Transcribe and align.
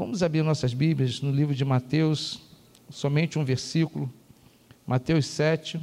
Vamos 0.00 0.22
abrir 0.22 0.42
nossas 0.42 0.72
Bíblias 0.72 1.20
no 1.20 1.30
livro 1.30 1.54
de 1.54 1.62
Mateus, 1.62 2.40
somente 2.88 3.38
um 3.38 3.44
versículo, 3.44 4.10
Mateus 4.86 5.26
7. 5.26 5.78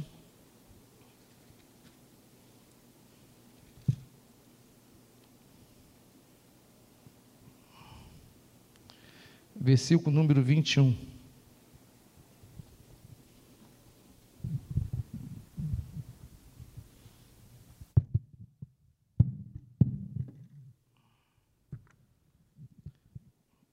Versículo 9.54 10.10
número 10.10 10.42
21. 10.42 10.96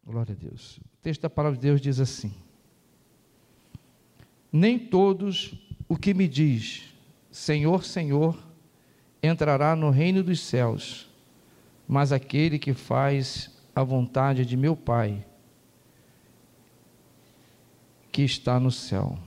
Glória 0.05 0.34
a 0.34 0.45
Deus. 0.56 0.78
O 0.78 1.04
texto 1.04 1.22
da 1.22 1.30
palavra 1.30 1.58
de 1.58 1.68
Deus 1.68 1.82
diz 1.82 2.00
assim: 2.00 2.34
Nem 4.52 4.80
todos 4.80 5.54
o 5.88 5.98
que 5.98 6.13
me 6.13 6.27
diz, 6.27 6.94
Senhor, 7.30 7.84
Senhor, 7.84 8.38
entrará 9.22 9.76
no 9.76 9.90
reino 9.90 10.23
dos 10.23 10.40
céus, 10.40 11.10
mas 11.88 12.12
aquele 12.12 12.58
que 12.58 12.73
faz 12.73 13.52
a 13.76 13.84
vontade 13.84 14.46
de 14.46 14.55
meu 14.55 14.76
Pai, 14.76 15.26
que 18.12 18.24
está 18.24 18.60
no 18.60 18.72
céu. 18.72 19.20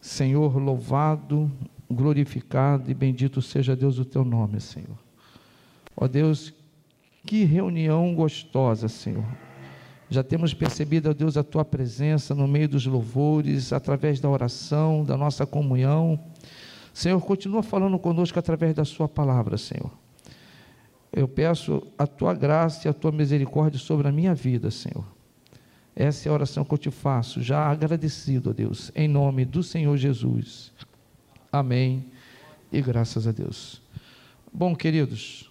Senhor, 0.00 0.58
louvado, 0.58 1.50
glorificado 1.90 2.90
e 2.90 2.94
bendito 2.94 3.40
seja 3.40 3.74
Deus 3.74 3.98
o 3.98 4.04
teu 4.04 4.22
nome, 4.22 4.60
Senhor. 4.60 4.98
Ó 5.96 6.06
Deus, 6.06 6.52
que 7.24 7.44
reunião 7.44 8.14
gostosa, 8.14 8.86
Senhor 8.86 9.24
já 10.10 10.22
temos 10.22 10.52
percebido, 10.52 11.10
ó 11.10 11.14
Deus, 11.14 11.36
a 11.36 11.42
tua 11.42 11.64
presença 11.64 12.34
no 12.34 12.46
meio 12.46 12.68
dos 12.68 12.86
louvores, 12.86 13.72
através 13.72 14.20
da 14.20 14.28
oração, 14.28 15.04
da 15.04 15.16
nossa 15.16 15.46
comunhão. 15.46 16.20
Senhor, 16.92 17.20
continua 17.20 17.62
falando 17.62 17.98
conosco 17.98 18.38
através 18.38 18.74
da 18.74 18.84
Sua 18.84 19.08
palavra, 19.08 19.58
Senhor. 19.58 19.90
Eu 21.12 21.26
peço 21.26 21.82
a 21.98 22.06
tua 22.06 22.34
graça 22.34 22.86
e 22.86 22.90
a 22.90 22.92
tua 22.92 23.12
misericórdia 23.12 23.78
sobre 23.78 24.08
a 24.08 24.12
minha 24.12 24.34
vida, 24.34 24.70
Senhor. 24.70 25.04
Essa 25.96 26.28
é 26.28 26.30
a 26.30 26.34
oração 26.34 26.64
que 26.64 26.74
eu 26.74 26.78
te 26.78 26.90
faço, 26.90 27.40
já 27.40 27.70
agradecido, 27.70 28.50
ó 28.50 28.52
Deus, 28.52 28.90
em 28.96 29.06
nome 29.06 29.44
do 29.44 29.62
Senhor 29.62 29.96
Jesus. 29.96 30.72
Amém. 31.52 32.04
E 32.72 32.82
graças 32.82 33.28
a 33.28 33.32
Deus. 33.32 33.80
Bom, 34.52 34.74
queridos, 34.74 35.48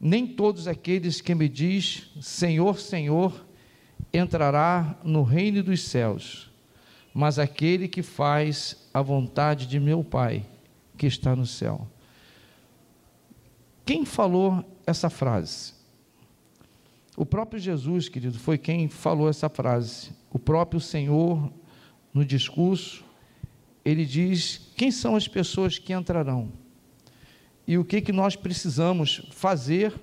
nem 0.00 0.26
todos 0.26 0.68
aqueles 0.68 1.20
que 1.20 1.34
me 1.34 1.48
diz 1.48 2.10
Senhor, 2.20 2.78
Senhor, 2.78 3.46
entrará 4.12 4.96
no 5.02 5.22
reino 5.22 5.62
dos 5.62 5.82
céus, 5.82 6.50
mas 7.12 7.38
aquele 7.38 7.88
que 7.88 8.02
faz 8.02 8.88
a 8.94 9.02
vontade 9.02 9.66
de 9.66 9.80
meu 9.80 10.04
Pai, 10.04 10.44
que 10.96 11.06
está 11.06 11.34
no 11.34 11.46
céu. 11.46 11.86
Quem 13.84 14.04
falou 14.04 14.64
essa 14.86 15.08
frase? 15.08 15.72
O 17.16 17.26
próprio 17.26 17.58
Jesus, 17.60 18.08
querido, 18.08 18.38
foi 18.38 18.56
quem 18.56 18.88
falou 18.88 19.28
essa 19.28 19.48
frase. 19.48 20.10
O 20.30 20.38
próprio 20.38 20.80
Senhor, 20.80 21.52
no 22.14 22.24
discurso, 22.24 23.04
ele 23.84 24.04
diz: 24.04 24.70
quem 24.76 24.90
são 24.90 25.16
as 25.16 25.26
pessoas 25.26 25.78
que 25.78 25.92
entrarão? 25.92 26.52
E 27.68 27.76
o 27.76 27.84
que, 27.84 28.00
que 28.00 28.12
nós 28.12 28.34
precisamos 28.34 29.20
fazer 29.30 29.94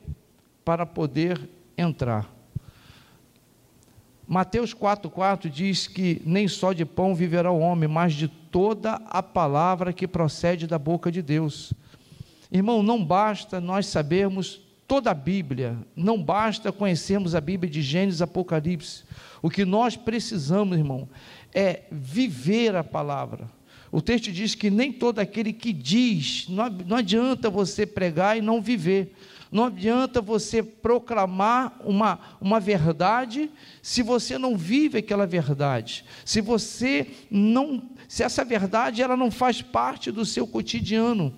para 0.63 0.85
poder 0.85 1.49
entrar. 1.75 2.31
Mateus 4.27 4.71
4,4 4.71 5.49
diz 5.49 5.87
que 5.87 6.21
nem 6.23 6.47
só 6.47 6.73
de 6.73 6.85
pão 6.85 7.15
viverá 7.15 7.51
o 7.51 7.59
homem, 7.59 7.89
mas 7.89 8.13
de 8.13 8.27
toda 8.27 9.01
a 9.07 9.23
palavra 9.23 9.91
que 9.91 10.07
procede 10.07 10.67
da 10.67 10.77
boca 10.77 11.11
de 11.11 11.23
Deus. 11.23 11.73
Irmão, 12.51 12.83
não 12.83 13.03
basta 13.03 13.59
nós 13.59 13.87
sabermos 13.87 14.61
toda 14.87 15.09
a 15.09 15.15
Bíblia, 15.15 15.75
não 15.95 16.21
basta 16.21 16.71
conhecermos 16.71 17.33
a 17.33 17.41
Bíblia 17.41 17.71
de 17.71 17.81
Gênesis 17.81 18.21
Apocalipse. 18.21 19.03
O 19.41 19.49
que 19.49 19.65
nós 19.65 19.95
precisamos, 19.95 20.77
irmão, 20.77 21.09
é 21.51 21.81
viver 21.91 22.75
a 22.75 22.83
palavra. 22.83 23.49
O 23.95 24.01
texto 24.01 24.29
diz 24.29 24.55
que 24.55 24.69
nem 24.69 24.91
todo 24.91 25.19
aquele 25.19 25.53
que 25.53 25.71
diz, 25.71 26.47
não, 26.49 26.97
adianta 26.97 27.49
você 27.49 27.85
pregar 27.85 28.37
e 28.37 28.41
não 28.41 28.61
viver. 28.61 29.15
Não 29.49 29.67
adianta 29.67 30.19
você 30.19 30.61
proclamar 30.61 31.79
uma, 31.81 32.19
uma 32.41 32.59
verdade 32.59 33.49
se 33.81 34.03
você 34.03 34.37
não 34.37 34.57
vive 34.57 34.97
aquela 34.97 35.25
verdade. 35.25 36.03
Se 36.25 36.41
você 36.41 37.07
não, 37.31 37.83
se 38.05 38.21
essa 38.21 38.43
verdade 38.43 39.01
ela 39.01 39.15
não 39.15 39.31
faz 39.31 39.61
parte 39.61 40.11
do 40.11 40.25
seu 40.25 40.45
cotidiano. 40.45 41.33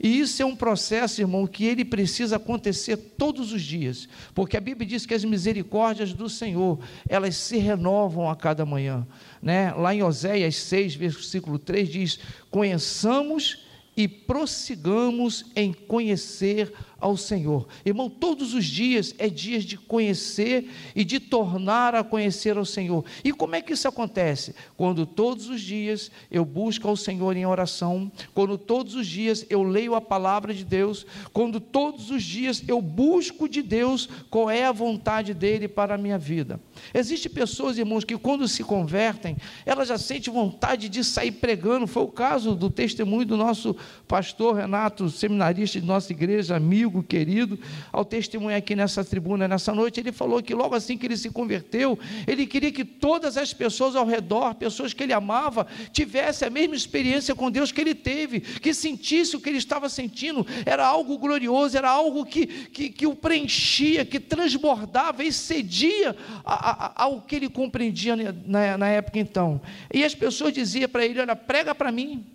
E 0.00 0.20
isso 0.20 0.40
é 0.40 0.46
um 0.46 0.54
processo, 0.54 1.20
irmão, 1.20 1.46
que 1.46 1.64
ele 1.64 1.84
precisa 1.84 2.36
acontecer 2.36 2.96
todos 2.96 3.52
os 3.52 3.62
dias, 3.62 4.08
porque 4.34 4.56
a 4.56 4.60
Bíblia 4.60 4.86
diz 4.86 5.04
que 5.04 5.14
as 5.14 5.24
misericórdias 5.24 6.12
do 6.12 6.28
Senhor, 6.28 6.78
elas 7.08 7.36
se 7.36 7.58
renovam 7.58 8.30
a 8.30 8.36
cada 8.36 8.64
manhã, 8.64 9.06
né? 9.42 9.72
Lá 9.72 9.94
em 9.94 10.02
Oséias 10.02 10.56
6, 10.56 10.94
versículo 10.94 11.58
3 11.58 11.88
diz: 11.88 12.18
"Conheçamos 12.50 13.66
e 13.96 14.06
prossigamos 14.06 15.46
em 15.56 15.72
conhecer 15.72 16.72
ao 17.00 17.16
Senhor. 17.16 17.66
Irmão, 17.84 18.10
todos 18.10 18.54
os 18.54 18.64
dias 18.64 19.14
é 19.18 19.28
dias 19.28 19.64
de 19.64 19.76
conhecer 19.76 20.70
e 20.94 21.04
de 21.04 21.20
tornar 21.20 21.94
a 21.94 22.02
conhecer 22.02 22.56
ao 22.56 22.64
Senhor. 22.64 23.04
E 23.22 23.32
como 23.32 23.54
é 23.54 23.62
que 23.62 23.72
isso 23.72 23.86
acontece? 23.86 24.54
Quando 24.76 25.06
todos 25.06 25.48
os 25.48 25.60
dias 25.60 26.10
eu 26.30 26.44
busco 26.44 26.88
ao 26.88 26.96
Senhor 26.96 27.36
em 27.36 27.46
oração, 27.46 28.10
quando 28.34 28.58
todos 28.58 28.94
os 28.94 29.06
dias 29.06 29.46
eu 29.48 29.62
leio 29.62 29.94
a 29.94 30.00
palavra 30.00 30.52
de 30.52 30.64
Deus, 30.64 31.06
quando 31.32 31.60
todos 31.60 32.10
os 32.10 32.22
dias 32.22 32.62
eu 32.66 32.82
busco 32.82 33.48
de 33.48 33.62
Deus 33.62 34.08
qual 34.30 34.50
é 34.50 34.64
a 34.64 34.72
vontade 34.72 35.32
dele 35.32 35.68
para 35.68 35.94
a 35.94 35.98
minha 35.98 36.18
vida. 36.18 36.60
Existem 36.92 37.30
pessoas, 37.30 37.78
irmãos, 37.78 38.04
que 38.04 38.16
quando 38.16 38.48
se 38.48 38.64
convertem, 38.64 39.36
elas 39.64 39.88
já 39.88 39.98
sentem 39.98 40.32
vontade 40.32 40.88
de 40.88 41.04
sair 41.04 41.32
pregando. 41.32 41.86
Foi 41.86 42.02
o 42.02 42.08
caso 42.08 42.54
do 42.54 42.70
testemunho 42.70 43.26
do 43.26 43.36
nosso 43.36 43.76
pastor 44.06 44.56
Renato, 44.56 45.08
seminarista 45.10 45.80
de 45.80 45.86
nossa 45.86 46.12
igreja, 46.12 46.58
amigo 46.88 47.02
querido, 47.02 47.58
ao 47.92 48.04
testemunhar 48.04 48.58
aqui 48.58 48.74
nessa 48.74 49.04
tribuna, 49.04 49.46
nessa 49.46 49.74
noite. 49.74 50.00
Ele 50.00 50.10
falou 50.10 50.42
que 50.42 50.54
logo 50.54 50.74
assim 50.74 50.96
que 50.96 51.06
ele 51.06 51.16
se 51.16 51.30
converteu, 51.30 51.98
ele 52.26 52.46
queria 52.46 52.72
que 52.72 52.84
todas 52.84 53.36
as 53.36 53.52
pessoas 53.52 53.94
ao 53.94 54.06
redor, 54.06 54.54
pessoas 54.54 54.92
que 54.92 55.02
ele 55.02 55.12
amava, 55.12 55.66
tivessem 55.92 56.48
a 56.48 56.50
mesma 56.50 56.74
experiência 56.74 57.34
com 57.34 57.50
Deus 57.50 57.70
que 57.70 57.80
ele 57.80 57.94
teve, 57.94 58.40
que 58.40 58.72
sentisse 58.74 59.36
o 59.36 59.40
que 59.40 59.48
ele 59.48 59.58
estava 59.58 59.88
sentindo. 59.88 60.46
Era 60.64 60.86
algo 60.86 61.18
glorioso, 61.18 61.76
era 61.76 61.90
algo 61.90 62.24
que, 62.24 62.46
que, 62.46 62.88
que 62.88 63.06
o 63.06 63.14
preenchia, 63.14 64.04
que 64.04 64.18
transbordava, 64.18 65.22
excedia 65.24 66.16
ao 66.44 67.20
que 67.20 67.36
ele 67.36 67.48
compreendia 67.48 68.16
na, 68.16 68.78
na 68.78 68.88
época 68.88 69.18
então. 69.18 69.60
E 69.92 70.02
as 70.02 70.14
pessoas 70.14 70.52
diziam 70.52 70.88
para 70.88 71.04
ele: 71.04 71.20
Olha, 71.20 71.36
prega 71.36 71.74
para 71.74 71.92
mim, 71.92 72.26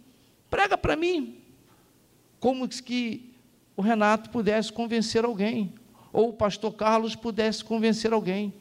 prega 0.50 0.78
para 0.78 0.96
mim 0.96 1.38
como 2.40 2.68
que 2.68 3.33
o 3.76 3.82
Renato 3.82 4.30
pudesse 4.30 4.72
convencer 4.72 5.26
alguém, 5.26 5.74
ou 6.12 6.30
o 6.30 6.34
pastor 6.34 6.74
Carlos 6.74 7.16
pudesse 7.16 7.64
convencer 7.64 8.14
alguém. 8.14 8.54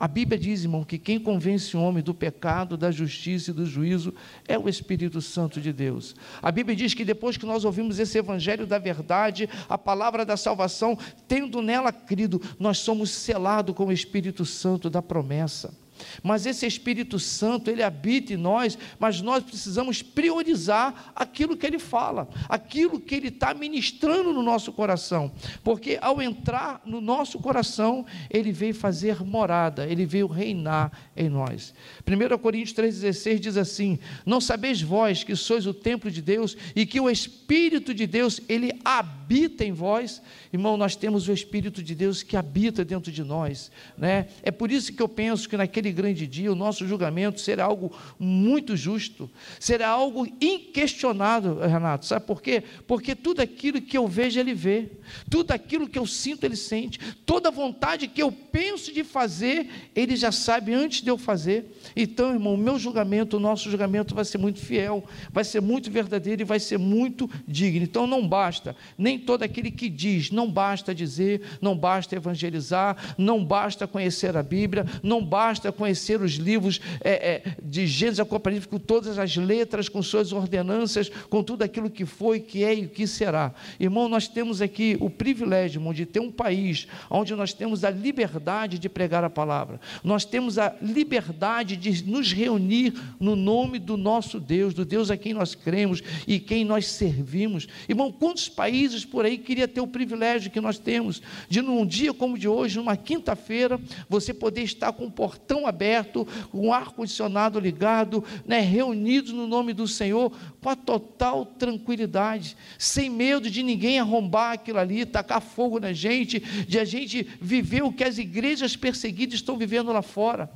A 0.00 0.06
Bíblia 0.06 0.38
diz, 0.38 0.62
irmão, 0.62 0.84
que 0.84 0.96
quem 0.96 1.18
convence 1.18 1.76
o 1.76 1.80
homem 1.80 2.04
do 2.04 2.14
pecado, 2.14 2.76
da 2.76 2.88
justiça 2.88 3.50
e 3.50 3.54
do 3.54 3.66
juízo 3.66 4.14
é 4.46 4.56
o 4.56 4.68
Espírito 4.68 5.20
Santo 5.20 5.60
de 5.60 5.72
Deus. 5.72 6.14
A 6.40 6.52
Bíblia 6.52 6.76
diz 6.76 6.94
que 6.94 7.04
depois 7.04 7.36
que 7.36 7.44
nós 7.44 7.64
ouvimos 7.64 7.98
esse 7.98 8.16
evangelho 8.16 8.64
da 8.64 8.78
verdade, 8.78 9.48
a 9.68 9.76
palavra 9.76 10.24
da 10.24 10.36
salvação, 10.36 10.96
tendo 11.26 11.60
nela 11.60 11.90
crido, 11.90 12.40
nós 12.60 12.78
somos 12.78 13.10
selados 13.10 13.74
com 13.74 13.86
o 13.86 13.92
Espírito 13.92 14.44
Santo 14.44 14.88
da 14.88 15.02
promessa. 15.02 15.74
Mas 16.22 16.46
esse 16.46 16.66
Espírito 16.66 17.18
Santo, 17.18 17.70
ele 17.70 17.82
habita 17.82 18.32
em 18.32 18.36
nós, 18.36 18.78
mas 18.98 19.20
nós 19.20 19.42
precisamos 19.42 20.02
priorizar 20.02 21.12
aquilo 21.14 21.56
que 21.56 21.66
ele 21.66 21.78
fala, 21.78 22.28
aquilo 22.48 23.00
que 23.00 23.14
ele 23.14 23.28
está 23.28 23.54
ministrando 23.54 24.32
no 24.32 24.42
nosso 24.42 24.72
coração, 24.72 25.32
porque 25.62 25.98
ao 26.00 26.20
entrar 26.20 26.80
no 26.84 27.00
nosso 27.00 27.38
coração, 27.38 28.04
ele 28.30 28.52
veio 28.52 28.74
fazer 28.74 29.22
morada, 29.24 29.86
ele 29.86 30.06
veio 30.06 30.26
reinar 30.26 30.92
em 31.16 31.28
nós. 31.28 31.74
1 32.06 32.38
Coríntios 32.38 32.76
3,16 32.78 33.38
diz 33.38 33.56
assim: 33.56 33.98
Não 34.24 34.40
sabeis 34.40 34.80
vós 34.80 35.24
que 35.24 35.34
sois 35.36 35.66
o 35.66 35.74
templo 35.74 36.10
de 36.10 36.22
Deus 36.22 36.56
e 36.74 36.86
que 36.86 37.00
o 37.00 37.10
Espírito 37.10 37.92
de 37.94 38.06
Deus, 38.06 38.40
ele 38.48 38.72
habita 38.84 39.64
em 39.64 39.72
vós? 39.72 40.22
Irmão, 40.52 40.76
nós 40.76 40.96
temos 40.96 41.28
o 41.28 41.32
Espírito 41.32 41.82
de 41.82 41.94
Deus 41.94 42.22
que 42.22 42.36
habita 42.36 42.84
dentro 42.84 43.12
de 43.12 43.22
nós, 43.22 43.70
né? 43.96 44.28
É 44.42 44.50
por 44.50 44.70
isso 44.70 44.92
que 44.92 45.02
eu 45.02 45.08
penso 45.08 45.48
que 45.48 45.56
naquele 45.56 45.87
naquele 45.88 45.92
grande 45.92 46.26
dia 46.26 46.52
o 46.52 46.54
nosso 46.54 46.86
julgamento 46.86 47.40
será 47.40 47.64
algo 47.64 47.92
muito 48.18 48.76
justo, 48.76 49.30
será 49.58 49.88
algo 49.88 50.26
inquestionável, 50.40 51.58
Renato. 51.60 52.06
Sabe 52.06 52.26
por 52.26 52.42
quê? 52.42 52.62
Porque 52.86 53.14
tudo 53.14 53.40
aquilo 53.40 53.80
que 53.80 53.96
eu 53.96 54.06
vejo, 54.06 54.38
ele 54.38 54.54
vê, 54.54 54.88
tudo 55.30 55.52
aquilo 55.52 55.88
que 55.88 55.98
eu 55.98 56.06
sinto, 56.06 56.44
ele 56.44 56.56
sente, 56.56 56.98
toda 57.24 57.50
vontade 57.50 58.08
que 58.08 58.22
eu 58.22 58.30
penso 58.30 58.92
de 58.92 59.02
fazer, 59.04 59.68
ele 59.94 60.16
já 60.16 60.30
sabe 60.30 60.74
antes 60.74 61.02
de 61.02 61.10
eu 61.10 61.18
fazer. 61.18 61.78
Então, 61.96 62.32
irmão, 62.32 62.54
o 62.54 62.58
meu 62.58 62.78
julgamento, 62.78 63.36
o 63.36 63.40
nosso 63.40 63.70
julgamento 63.70 64.14
vai 64.14 64.24
ser 64.24 64.38
muito 64.38 64.60
fiel, 64.60 65.04
vai 65.30 65.44
ser 65.44 65.60
muito 65.60 65.90
verdadeiro 65.90 66.42
e 66.42 66.44
vai 66.44 66.60
ser 66.60 66.78
muito 66.78 67.28
digno. 67.46 67.82
Então, 67.82 68.06
não 68.06 68.26
basta, 68.26 68.76
nem 68.96 69.18
todo 69.18 69.42
aquele 69.42 69.70
que 69.70 69.88
diz, 69.88 70.30
não 70.30 70.50
basta 70.50 70.94
dizer, 70.94 71.42
não 71.60 71.76
basta 71.76 72.14
evangelizar, 72.16 73.14
não 73.16 73.44
basta 73.44 73.86
conhecer 73.86 74.36
a 74.36 74.42
Bíblia, 74.42 74.84
não 75.02 75.24
basta 75.24 75.72
conhecer 75.78 76.20
os 76.20 76.32
livros 76.32 76.80
é, 77.00 77.10
é, 77.10 77.42
de 77.62 77.86
Gênesis 77.86 78.18
Apocalipse 78.18 78.66
com 78.66 78.78
todas 78.78 79.18
as 79.18 79.36
letras, 79.36 79.88
com 79.88 80.02
suas 80.02 80.32
ordenanças, 80.32 81.08
com 81.30 81.42
tudo 81.42 81.62
aquilo 81.62 81.88
que 81.88 82.04
foi, 82.04 82.40
que 82.40 82.64
é 82.64 82.74
e 82.74 82.88
que 82.88 83.06
será. 83.06 83.54
Irmão, 83.78 84.08
nós 84.08 84.26
temos 84.26 84.60
aqui 84.60 84.96
o 85.00 85.08
privilégio 85.08 85.78
irmão, 85.78 85.94
de 85.94 86.04
ter 86.04 86.18
um 86.18 86.32
país 86.32 86.88
onde 87.08 87.34
nós 87.34 87.52
temos 87.52 87.84
a 87.84 87.90
liberdade 87.90 88.78
de 88.78 88.88
pregar 88.88 89.22
a 89.22 89.30
palavra, 89.30 89.80
nós 90.02 90.24
temos 90.24 90.58
a 90.58 90.74
liberdade 90.82 91.76
de 91.76 92.04
nos 92.04 92.32
reunir 92.32 92.92
no 93.20 93.36
nome 93.36 93.78
do 93.78 93.96
nosso 93.96 94.40
Deus, 94.40 94.74
do 94.74 94.84
Deus 94.84 95.10
a 95.10 95.16
quem 95.16 95.32
nós 95.32 95.54
cremos 95.54 96.02
e 96.26 96.40
quem 96.40 96.64
nós 96.64 96.88
servimos. 96.88 97.68
Irmão, 97.88 98.10
quantos 98.10 98.48
países 98.48 99.04
por 99.04 99.24
aí 99.24 99.38
queria 99.38 99.68
ter 99.68 99.80
o 99.80 99.86
privilégio 99.86 100.50
que 100.50 100.60
nós 100.60 100.78
temos 100.78 101.22
de 101.48 101.62
num 101.62 101.86
dia 101.86 102.12
como 102.12 102.36
de 102.36 102.48
hoje, 102.48 102.78
numa 102.78 102.96
quinta-feira, 102.96 103.80
você 104.08 104.34
poder 104.34 104.62
estar 104.62 104.92
com 104.92 105.06
o 105.06 105.10
portão 105.10 105.66
aberto, 105.68 106.26
com 106.50 106.68
o 106.68 106.72
ar-condicionado 106.72 107.60
ligado, 107.60 108.24
né, 108.46 108.60
reunidos 108.60 109.32
no 109.32 109.46
nome 109.46 109.72
do 109.72 109.86
Senhor, 109.86 110.32
com 110.60 110.68
a 110.68 110.76
total 110.76 111.46
tranquilidade, 111.46 112.56
sem 112.78 113.08
medo 113.08 113.50
de 113.50 113.62
ninguém 113.62 113.98
arrombar 113.98 114.54
aquilo 114.54 114.78
ali, 114.78 115.04
tacar 115.06 115.40
fogo 115.40 115.78
na 115.78 115.92
gente, 115.92 116.40
de 116.40 116.78
a 116.78 116.84
gente 116.84 117.26
viver 117.40 117.82
o 117.82 117.92
que 117.92 118.04
as 118.04 118.18
igrejas 118.18 118.74
perseguidas 118.74 119.36
estão 119.36 119.56
vivendo 119.56 119.92
lá 119.92 120.02
fora. 120.02 120.50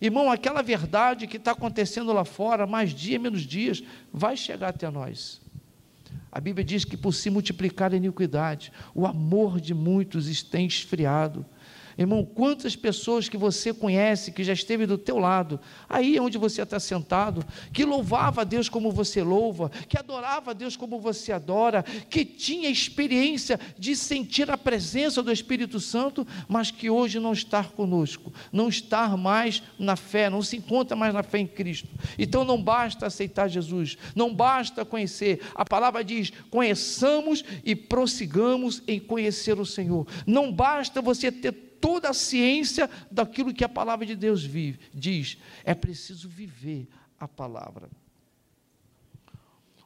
Irmão, 0.00 0.30
aquela 0.30 0.62
verdade 0.62 1.26
que 1.26 1.36
está 1.36 1.52
acontecendo 1.52 2.12
lá 2.12 2.24
fora, 2.24 2.66
mais 2.66 2.94
dia, 2.94 3.18
menos 3.18 3.42
dias, 3.42 3.82
vai 4.12 4.36
chegar 4.36 4.68
até 4.68 4.90
nós. 4.90 5.40
A 6.32 6.40
Bíblia 6.40 6.64
diz 6.64 6.84
que 6.84 6.96
por 6.96 7.12
se 7.12 7.28
multiplicar 7.28 7.92
a 7.92 7.96
iniquidade, 7.96 8.72
o 8.94 9.06
amor 9.06 9.60
de 9.60 9.74
muitos 9.74 10.42
tem 10.42 10.66
esfriado. 10.66 11.44
Irmão, 11.98 12.24
quantas 12.24 12.76
pessoas 12.76 13.28
que 13.28 13.36
você 13.36 13.72
conhece, 13.72 14.32
que 14.32 14.44
já 14.44 14.52
esteve 14.52 14.86
do 14.86 14.96
teu 14.96 15.18
lado, 15.18 15.60
aí 15.88 16.18
onde 16.18 16.38
você 16.38 16.62
está 16.62 16.78
sentado, 16.78 17.44
que 17.72 17.84
louvava 17.84 18.42
a 18.42 18.44
Deus 18.44 18.68
como 18.68 18.90
você 18.90 19.22
louva, 19.22 19.70
que 19.88 19.98
adorava 19.98 20.50
a 20.50 20.54
Deus 20.54 20.76
como 20.76 20.98
você 21.00 21.32
adora, 21.32 21.82
que 21.82 22.24
tinha 22.24 22.68
experiência 22.68 23.58
de 23.78 23.94
sentir 23.96 24.50
a 24.50 24.58
presença 24.58 25.22
do 25.22 25.32
Espírito 25.32 25.80
Santo, 25.80 26.26
mas 26.48 26.70
que 26.70 26.88
hoje 26.88 27.18
não 27.18 27.32
está 27.32 27.64
conosco, 27.64 28.32
não 28.52 28.68
está 28.68 29.16
mais 29.16 29.62
na 29.78 29.96
fé, 29.96 30.30
não 30.30 30.42
se 30.42 30.56
encontra 30.56 30.96
mais 30.96 31.12
na 31.12 31.22
fé 31.22 31.38
em 31.38 31.46
Cristo. 31.46 31.88
Então 32.18 32.44
não 32.44 32.62
basta 32.62 33.06
aceitar 33.06 33.48
Jesus, 33.48 33.96
não 34.14 34.34
basta 34.34 34.84
conhecer. 34.84 35.40
A 35.54 35.64
palavra 35.64 36.04
diz: 36.04 36.32
conheçamos 36.50 37.44
e 37.64 37.74
prossigamos 37.74 38.82
em 38.86 38.98
conhecer 38.98 39.58
o 39.58 39.66
Senhor. 39.66 40.06
Não 40.26 40.52
basta 40.52 41.02
você 41.02 41.30
ter 41.30 41.69
toda 41.80 42.10
a 42.10 42.14
ciência 42.14 42.88
daquilo 43.10 43.54
que 43.54 43.64
a 43.64 43.68
palavra 43.68 44.04
de 44.04 44.14
Deus 44.14 44.44
vive, 44.44 44.78
diz. 44.92 45.38
É 45.64 45.74
preciso 45.74 46.28
viver 46.28 46.88
a 47.18 47.26
palavra. 47.26 47.88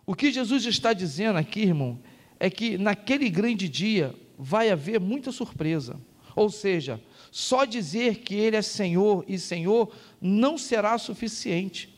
O 0.07 0.15
que 0.15 0.31
Jesus 0.31 0.65
está 0.67 0.93
dizendo 0.93 1.39
aqui, 1.39 1.61
irmão, 1.61 1.99
é 2.39 2.51
que 2.51 2.77
naquele 2.77 3.31
grande 3.31 3.69
dia 3.69 4.15
vai 4.39 4.71
haver 4.71 5.01
muita 5.01 5.33
surpresa. 5.33 5.99
Ou 6.37 6.51
seja, 6.51 7.01
só 7.31 7.65
dizer 7.65 8.17
que 8.17 8.35
Ele 8.35 8.57
é 8.57 8.63
Senhor 8.63 9.25
e 9.29 9.39
Senhor 9.39 9.95
não 10.21 10.59
será 10.59 10.99
suficiente. 10.99 11.95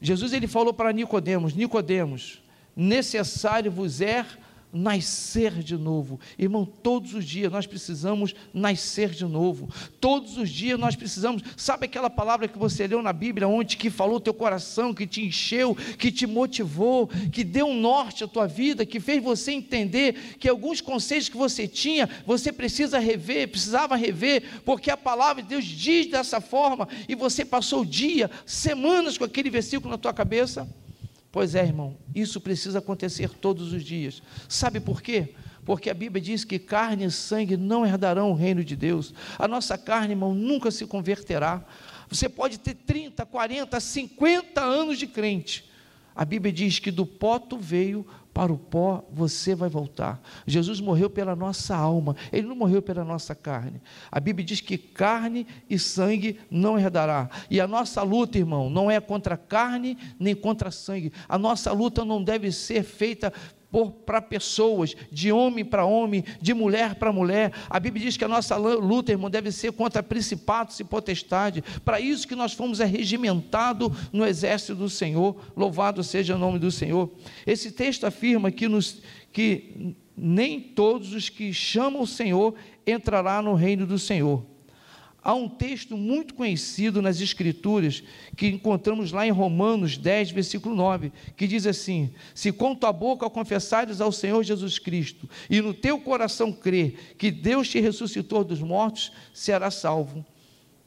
Jesus 0.00 0.34
ele 0.34 0.46
falou 0.46 0.74
para 0.74 0.92
Nicodemos: 0.92 1.54
Nicodemos, 1.54 2.42
necessário 2.76 3.70
vos 3.72 4.00
é 4.02 4.26
nascer 4.74 5.52
de 5.62 5.76
novo. 5.76 6.18
Irmão, 6.38 6.64
todos 6.64 7.14
os 7.14 7.24
dias 7.24 7.50
nós 7.50 7.66
precisamos 7.66 8.34
nascer 8.52 9.10
de 9.10 9.24
novo. 9.24 9.68
Todos 10.00 10.36
os 10.36 10.50
dias 10.50 10.78
nós 10.78 10.96
precisamos, 10.96 11.42
sabe 11.56 11.86
aquela 11.86 12.10
palavra 12.10 12.48
que 12.48 12.58
você 12.58 12.86
leu 12.86 13.00
na 13.00 13.12
Bíblia 13.12 13.46
onde 13.46 13.76
que 13.76 13.88
falou 13.88 14.20
teu 14.20 14.34
coração, 14.34 14.92
que 14.92 15.06
te 15.06 15.24
encheu, 15.24 15.74
que 15.74 16.10
te 16.10 16.26
motivou, 16.26 17.06
que 17.32 17.44
deu 17.44 17.68
um 17.68 17.80
norte 17.80 18.24
à 18.24 18.28
tua 18.28 18.46
vida, 18.46 18.84
que 18.84 18.98
fez 18.98 19.22
você 19.22 19.52
entender 19.52 20.36
que 20.38 20.48
alguns 20.48 20.80
conceitos 20.80 21.28
que 21.28 21.36
você 21.36 21.68
tinha, 21.68 22.08
você 22.26 22.52
precisa 22.52 22.98
rever, 22.98 23.48
precisava 23.48 23.94
rever, 23.94 24.42
porque 24.64 24.90
a 24.90 24.96
palavra 24.96 25.42
de 25.42 25.48
Deus 25.50 25.64
diz 25.64 26.06
dessa 26.06 26.40
forma 26.40 26.88
e 27.08 27.14
você 27.14 27.44
passou 27.44 27.84
dia, 27.84 28.30
semanas 28.44 29.16
com 29.16 29.24
aquele 29.24 29.50
versículo 29.50 29.90
na 29.90 29.98
tua 29.98 30.12
cabeça? 30.12 30.68
Pois 31.34 31.56
é, 31.56 31.64
irmão, 31.64 31.96
isso 32.14 32.40
precisa 32.40 32.78
acontecer 32.78 33.28
todos 33.28 33.72
os 33.72 33.82
dias. 33.82 34.22
Sabe 34.48 34.78
por 34.78 35.02
quê? 35.02 35.34
Porque 35.64 35.90
a 35.90 35.94
Bíblia 35.94 36.22
diz 36.22 36.44
que 36.44 36.60
carne 36.60 37.06
e 37.06 37.10
sangue 37.10 37.56
não 37.56 37.84
herdarão 37.84 38.30
o 38.30 38.36
reino 38.36 38.62
de 38.62 38.76
Deus. 38.76 39.12
A 39.36 39.48
nossa 39.48 39.76
carne, 39.76 40.12
irmão, 40.12 40.32
nunca 40.32 40.70
se 40.70 40.86
converterá. 40.86 41.64
Você 42.08 42.28
pode 42.28 42.58
ter 42.60 42.74
30, 42.74 43.26
40, 43.26 43.80
50 43.80 44.60
anos 44.60 44.96
de 44.96 45.08
crente. 45.08 45.68
A 46.14 46.24
Bíblia 46.24 46.52
diz 46.52 46.78
que 46.78 46.90
do 46.90 47.04
pó 47.04 47.38
tu 47.38 47.58
veio, 47.58 48.06
para 48.34 48.52
o 48.52 48.58
pó 48.58 49.04
você 49.12 49.54
vai 49.54 49.68
voltar. 49.68 50.20
Jesus 50.44 50.80
morreu 50.80 51.08
pela 51.08 51.36
nossa 51.36 51.76
alma, 51.76 52.16
ele 52.32 52.48
não 52.48 52.56
morreu 52.56 52.82
pela 52.82 53.04
nossa 53.04 53.32
carne. 53.32 53.80
A 54.10 54.18
Bíblia 54.18 54.44
diz 54.44 54.60
que 54.60 54.76
carne 54.76 55.46
e 55.70 55.78
sangue 55.78 56.40
não 56.50 56.76
herdará. 56.76 57.30
E 57.48 57.60
a 57.60 57.66
nossa 57.68 58.02
luta, 58.02 58.36
irmão, 58.36 58.68
não 58.68 58.90
é 58.90 59.00
contra 59.00 59.36
carne 59.36 59.96
nem 60.18 60.34
contra 60.34 60.72
sangue. 60.72 61.12
A 61.28 61.38
nossa 61.38 61.70
luta 61.70 62.04
não 62.04 62.22
deve 62.22 62.50
ser 62.50 62.82
feita 62.82 63.32
para 64.06 64.22
pessoas, 64.22 64.94
de 65.10 65.32
homem 65.32 65.64
para 65.64 65.84
homem, 65.84 66.24
de 66.40 66.54
mulher 66.54 66.94
para 66.94 67.12
mulher. 67.12 67.52
A 67.68 67.80
Bíblia 67.80 68.04
diz 68.04 68.16
que 68.16 68.24
a 68.24 68.28
nossa 68.28 68.56
luta, 68.56 69.12
irmão, 69.12 69.28
deve 69.28 69.50
ser 69.50 69.72
contra 69.72 70.02
principados 70.02 70.78
e 70.80 70.84
potestade. 70.84 71.62
Para 71.84 72.00
isso 72.00 72.28
que 72.28 72.34
nós 72.36 72.52
fomos 72.52 72.80
arregimentados 72.80 73.90
no 74.12 74.24
exército 74.24 74.74
do 74.74 74.88
Senhor. 74.88 75.36
Louvado 75.56 76.02
seja 76.04 76.36
o 76.36 76.38
nome 76.38 76.58
do 76.58 76.70
Senhor. 76.70 77.10
Esse 77.46 77.72
texto 77.72 78.04
afirma 78.04 78.50
que, 78.50 78.68
nos, 78.68 79.02
que 79.32 79.94
nem 80.16 80.60
todos 80.60 81.12
os 81.12 81.28
que 81.28 81.52
chamam 81.52 82.02
o 82.02 82.06
Senhor 82.06 82.54
entrará 82.86 83.42
no 83.42 83.54
reino 83.54 83.86
do 83.86 83.98
Senhor. 83.98 84.53
Há 85.24 85.32
um 85.32 85.48
texto 85.48 85.96
muito 85.96 86.34
conhecido 86.34 87.00
nas 87.00 87.18
Escrituras, 87.18 88.02
que 88.36 88.46
encontramos 88.46 89.10
lá 89.10 89.26
em 89.26 89.30
Romanos 89.30 89.96
10, 89.96 90.32
versículo 90.32 90.76
9, 90.76 91.10
que 91.34 91.46
diz 91.46 91.66
assim: 91.66 92.12
Se 92.34 92.52
com 92.52 92.74
tua 92.74 92.92
boca 92.92 93.30
confessares 93.30 94.02
ao 94.02 94.12
Senhor 94.12 94.42
Jesus 94.44 94.78
Cristo, 94.78 95.26
e 95.48 95.62
no 95.62 95.72
teu 95.72 95.98
coração 95.98 96.52
crer 96.52 97.14
que 97.16 97.30
Deus 97.30 97.70
te 97.70 97.80
ressuscitou 97.80 98.44
dos 98.44 98.60
mortos, 98.60 99.12
serás 99.32 99.76
salvo. 99.76 100.22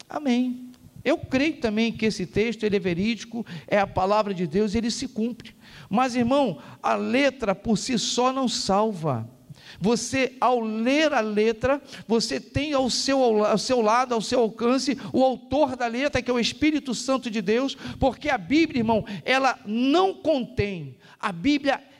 Amém. 0.08 0.70
Eu 1.04 1.18
creio 1.18 1.58
também 1.58 1.92
que 1.92 2.06
esse 2.06 2.28
texto 2.28 2.64
ele 2.64 2.76
é 2.76 2.80
verídico, 2.80 3.44
é 3.68 3.80
a 3.80 3.88
palavra 3.88 4.36
de 4.36 4.46
Deus, 4.46 4.76
ele 4.76 4.92
se 4.92 5.08
cumpre. 5.08 5.56
Mas, 5.90 6.16
irmão, 6.16 6.60
a 6.84 6.96
letra 6.96 7.56
por 7.56 7.78
si 7.78 7.98
só 7.98 8.32
não 8.32 8.48
salva. 8.48 9.28
Você, 9.80 10.36
ao 10.40 10.60
ler 10.60 11.14
a 11.14 11.20
letra, 11.20 11.82
você 12.08 12.40
tem 12.40 12.74
ao 12.74 12.90
seu, 12.90 13.44
ao 13.44 13.58
seu 13.58 13.82
lado, 13.82 14.14
ao 14.14 14.22
seu 14.22 14.40
alcance, 14.40 14.98
o 15.14 15.24
autor 15.24 15.76
da 15.76 15.88
letra, 15.88 16.22
que 16.22 16.32
é 16.32 16.34
o 16.34 16.40
Espírito 16.40 16.94
Santo 16.94 17.30
de 17.30 17.42
Deus, 17.42 17.76
porque 18.00 18.30
a 18.30 18.38
Bíblia, 18.38 18.80
irmão, 18.80 19.06
ela 19.26 19.60
não 19.66 20.14
contém, 20.14 20.96
a 21.20 21.32
Bíblia 21.32 21.82
é 21.94 21.97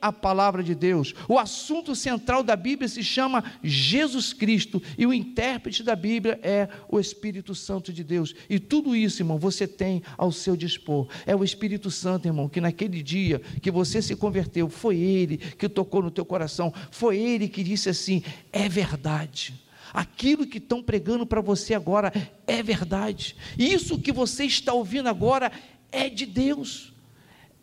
a 0.00 0.12
palavra 0.12 0.62
de 0.62 0.74
Deus. 0.74 1.14
O 1.28 1.38
assunto 1.38 1.94
central 1.94 2.42
da 2.42 2.56
Bíblia 2.56 2.88
se 2.88 3.02
chama 3.02 3.44
Jesus 3.62 4.32
Cristo 4.32 4.82
e 4.96 5.06
o 5.06 5.12
intérprete 5.12 5.82
da 5.82 5.94
Bíblia 5.94 6.38
é 6.42 6.68
o 6.88 6.98
Espírito 6.98 7.54
Santo 7.54 7.92
de 7.92 8.02
Deus. 8.02 8.34
E 8.48 8.58
tudo 8.58 8.96
isso, 8.96 9.22
irmão, 9.22 9.38
você 9.38 9.66
tem 9.66 10.02
ao 10.16 10.32
seu 10.32 10.56
dispor. 10.56 11.08
É 11.26 11.34
o 11.34 11.44
Espírito 11.44 11.90
Santo, 11.90 12.26
irmão, 12.26 12.48
que 12.48 12.60
naquele 12.60 13.02
dia 13.02 13.40
que 13.60 13.70
você 13.70 14.00
se 14.00 14.16
converteu, 14.16 14.68
foi 14.68 14.96
ele 14.96 15.36
que 15.36 15.68
tocou 15.68 16.02
no 16.02 16.10
teu 16.10 16.24
coração, 16.24 16.72
foi 16.90 17.18
ele 17.18 17.48
que 17.48 17.62
disse 17.62 17.88
assim: 17.88 18.22
"É 18.52 18.68
verdade". 18.68 19.54
Aquilo 19.92 20.46
que 20.46 20.58
estão 20.58 20.80
pregando 20.80 21.26
para 21.26 21.40
você 21.40 21.74
agora 21.74 22.12
é 22.46 22.62
verdade. 22.62 23.34
Isso 23.58 23.98
que 23.98 24.12
você 24.12 24.44
está 24.44 24.72
ouvindo 24.72 25.08
agora 25.08 25.50
é 25.90 26.08
de 26.08 26.24
Deus 26.24 26.92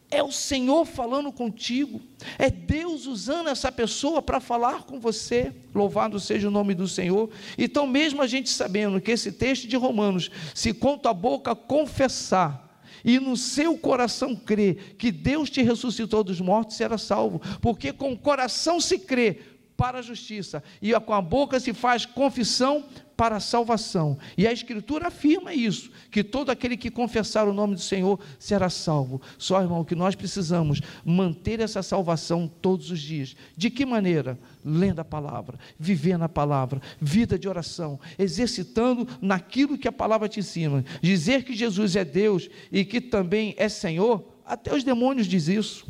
É 0.09 0.23
o 0.23 0.31
Senhor 0.31 0.85
falando 0.85 1.33
contigo, 1.33 2.01
é 2.39 2.49
Deus 2.49 3.05
usando 3.07 3.49
essa 3.49 3.69
pessoa 3.69 4.21
para 4.21 4.39
falar 4.39 4.83
com 4.83 5.01
você. 5.01 5.53
Louvado 5.75 6.17
seja 6.17 6.47
o 6.47 6.51
nome 6.51 6.73
do 6.73 6.87
Senhor. 6.87 7.29
Então, 7.57 7.85
mesmo 7.85 8.21
a 8.21 8.27
gente 8.27 8.49
sabendo 8.49 9.01
que 9.01 9.11
esse 9.11 9.33
texto 9.33 9.67
de 9.67 9.75
Romanos, 9.75 10.31
se 10.55 10.73
com 10.73 10.97
tua 10.97 11.13
boca 11.13 11.53
confessar 11.53 12.81
e 13.03 13.19
no 13.19 13.35
seu 13.35 13.77
coração 13.77 14.33
crer 14.33 14.95
que 14.97 15.11
Deus 15.11 15.49
te 15.49 15.61
ressuscitou 15.61 16.23
dos 16.23 16.39
mortos, 16.39 16.77
será 16.77 16.97
salvo, 16.97 17.41
porque 17.61 17.91
com 17.91 18.13
o 18.13 18.17
coração 18.17 18.79
se 18.79 18.97
crê 18.97 19.41
para 19.75 19.99
a 19.99 20.01
justiça 20.01 20.63
e 20.81 20.97
com 21.01 21.13
a 21.13 21.21
boca 21.21 21.59
se 21.59 21.73
faz 21.73 22.05
confissão 22.05 22.85
para 23.17 23.37
a 23.37 23.39
salvação. 23.39 24.17
E 24.37 24.47
a 24.47 24.53
Escritura 24.53 25.07
afirma 25.07 25.53
isso, 25.53 25.89
que 26.11 26.23
todo 26.23 26.51
aquele 26.51 26.77
que 26.77 26.91
confessar 26.91 27.47
o 27.47 27.53
nome 27.53 27.73
do 27.73 27.81
Senhor 27.81 28.19
será 28.37 28.69
salvo. 28.69 29.19
Só, 29.39 29.59
irmão, 29.59 29.83
que 29.83 29.95
nós 29.95 30.13
precisamos 30.13 30.79
manter 31.03 31.59
essa 31.59 31.81
salvação 31.81 32.47
todos 32.61 32.91
os 32.91 33.01
dias. 33.01 33.35
De 33.57 33.71
que 33.71 33.85
maneira? 33.85 34.37
Lendo 34.63 34.99
a 34.99 35.05
palavra, 35.05 35.57
vivendo 35.79 36.21
a 36.23 36.29
palavra, 36.29 36.79
vida 37.01 37.39
de 37.39 37.49
oração, 37.49 37.99
exercitando 38.19 39.07
naquilo 39.19 39.77
que 39.77 39.87
a 39.87 39.91
palavra 39.91 40.29
te 40.29 40.39
ensina. 40.39 40.85
Dizer 41.01 41.43
que 41.43 41.55
Jesus 41.55 41.95
é 41.95 42.05
Deus 42.05 42.47
e 42.71 42.85
que 42.85 43.01
também 43.01 43.55
é 43.57 43.67
Senhor, 43.67 44.23
até 44.45 44.73
os 44.73 44.83
demônios 44.83 45.25
diz 45.25 45.47
isso. 45.47 45.87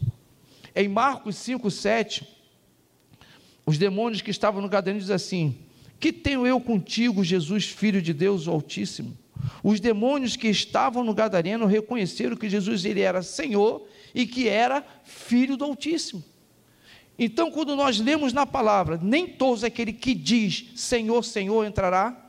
Em 0.74 0.88
Marcos 0.88 1.36
5, 1.36 1.70
7, 1.70 2.28
os 3.66 3.78
demônios 3.78 4.22
que 4.22 4.32
estavam 4.32 4.62
no 4.62 4.70
gadareno 4.70 5.00
dizem 5.00 5.16
assim: 5.16 5.67
que 6.00 6.14
tenho 6.14 6.46
eu 6.46 6.60
contigo, 6.60 7.24
Jesus, 7.24 7.66
filho 7.66 8.02
de 8.02 8.14
Deus 8.14 8.48
Altíssimo? 8.48 9.18
Os 9.64 9.80
demônios 9.80 10.36
que 10.36 10.48
estavam 10.48 11.04
no 11.04 11.14
Gadareno 11.14 11.66
reconheceram 11.66 12.36
que 12.36 12.50
Jesus 12.50 12.86
ele 12.86 13.02
era 13.02 13.22
Senhor 13.22 13.88
e 14.14 14.26
que 14.26 14.48
era 14.48 14.86
filho 15.04 15.56
do 15.56 15.66
Altíssimo. 15.66 16.24
Então, 17.20 17.50
quando 17.50 17.76
nós 17.76 18.00
lemos 18.00 18.32
na 18.32 18.46
palavra, 18.46 19.00
nem 19.02 19.28
todos 19.28 19.64
aquele 19.64 19.92
que 19.92 20.14
diz 20.14 20.72
Senhor, 20.76 21.24
Senhor 21.24 21.66
entrará, 21.66 22.26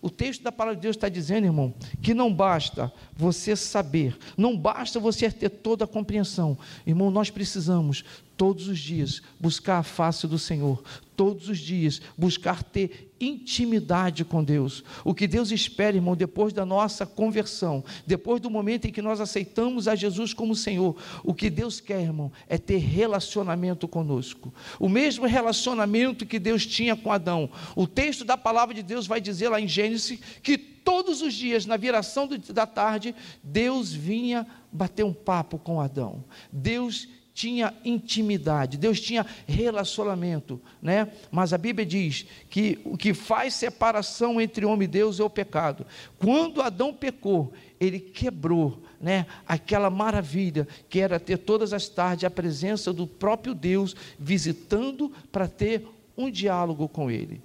o 0.00 0.10
texto 0.10 0.42
da 0.42 0.52
palavra 0.52 0.76
de 0.76 0.82
Deus 0.82 0.96
está 0.96 1.08
dizendo, 1.08 1.46
irmão, 1.46 1.74
que 2.00 2.14
não 2.14 2.32
basta 2.32 2.92
você 3.14 3.56
saber, 3.56 4.16
não 4.36 4.56
basta 4.56 5.00
você 5.00 5.30
ter 5.30 5.48
toda 5.48 5.84
a 5.84 5.88
compreensão. 5.88 6.56
Irmão, 6.86 7.10
nós 7.10 7.28
precisamos 7.28 8.04
todos 8.36 8.68
os 8.68 8.78
dias 8.78 9.22
buscar 9.40 9.78
a 9.78 9.82
face 9.82 10.26
do 10.26 10.38
Senhor, 10.38 10.82
todos 11.16 11.48
os 11.48 11.58
dias 11.58 12.00
buscar 12.16 12.62
ter 12.62 13.14
intimidade 13.18 14.24
com 14.24 14.44
Deus. 14.44 14.84
O 15.02 15.14
que 15.14 15.26
Deus 15.26 15.50
espera, 15.50 15.96
irmão, 15.96 16.14
depois 16.14 16.52
da 16.52 16.66
nossa 16.66 17.06
conversão, 17.06 17.82
depois 18.06 18.40
do 18.40 18.50
momento 18.50 18.86
em 18.86 18.92
que 18.92 19.00
nós 19.00 19.20
aceitamos 19.20 19.88
a 19.88 19.94
Jesus 19.94 20.34
como 20.34 20.54
Senhor, 20.54 20.94
o 21.24 21.32
que 21.32 21.48
Deus 21.48 21.80
quer, 21.80 22.02
irmão, 22.02 22.30
é 22.46 22.58
ter 22.58 22.78
relacionamento 22.78 23.88
conosco. 23.88 24.52
O 24.78 24.88
mesmo 24.88 25.26
relacionamento 25.26 26.26
que 26.26 26.38
Deus 26.38 26.66
tinha 26.66 26.94
com 26.94 27.10
Adão. 27.10 27.48
O 27.74 27.86
texto 27.86 28.24
da 28.24 28.36
palavra 28.36 28.74
de 28.74 28.82
Deus 28.82 29.06
vai 29.06 29.20
dizer 29.20 29.48
lá 29.48 29.60
em 29.60 29.68
Gênesis 29.68 30.18
que 30.42 30.58
todos 30.58 31.20
os 31.22 31.34
dias, 31.34 31.66
na 31.66 31.76
viração 31.76 32.28
da 32.28 32.66
tarde, 32.66 33.14
Deus 33.42 33.92
vinha 33.92 34.46
bater 34.70 35.04
um 35.04 35.12
papo 35.12 35.58
com 35.58 35.80
Adão. 35.80 36.22
Deus 36.52 37.08
tinha 37.36 37.74
intimidade, 37.84 38.78
Deus 38.78 38.98
tinha 38.98 39.26
relacionamento, 39.46 40.58
né? 40.80 41.12
Mas 41.30 41.52
a 41.52 41.58
Bíblia 41.58 41.84
diz 41.84 42.24
que 42.48 42.78
o 42.82 42.96
que 42.96 43.12
faz 43.12 43.52
separação 43.52 44.40
entre 44.40 44.64
homem 44.64 44.86
e 44.86 44.90
Deus 44.90 45.20
é 45.20 45.22
o 45.22 45.28
pecado. 45.28 45.84
Quando 46.18 46.62
Adão 46.62 46.94
pecou, 46.94 47.52
ele 47.78 48.00
quebrou, 48.00 48.82
né, 48.98 49.26
aquela 49.46 49.90
maravilha 49.90 50.66
que 50.88 50.98
era 50.98 51.20
ter 51.20 51.36
todas 51.36 51.74
as 51.74 51.90
tardes 51.90 52.24
a 52.24 52.30
presença 52.30 52.90
do 52.90 53.06
próprio 53.06 53.54
Deus 53.54 53.94
visitando 54.18 55.12
para 55.30 55.46
ter 55.46 55.86
um 56.16 56.30
diálogo 56.30 56.88
com 56.88 57.10
ele. 57.10 57.42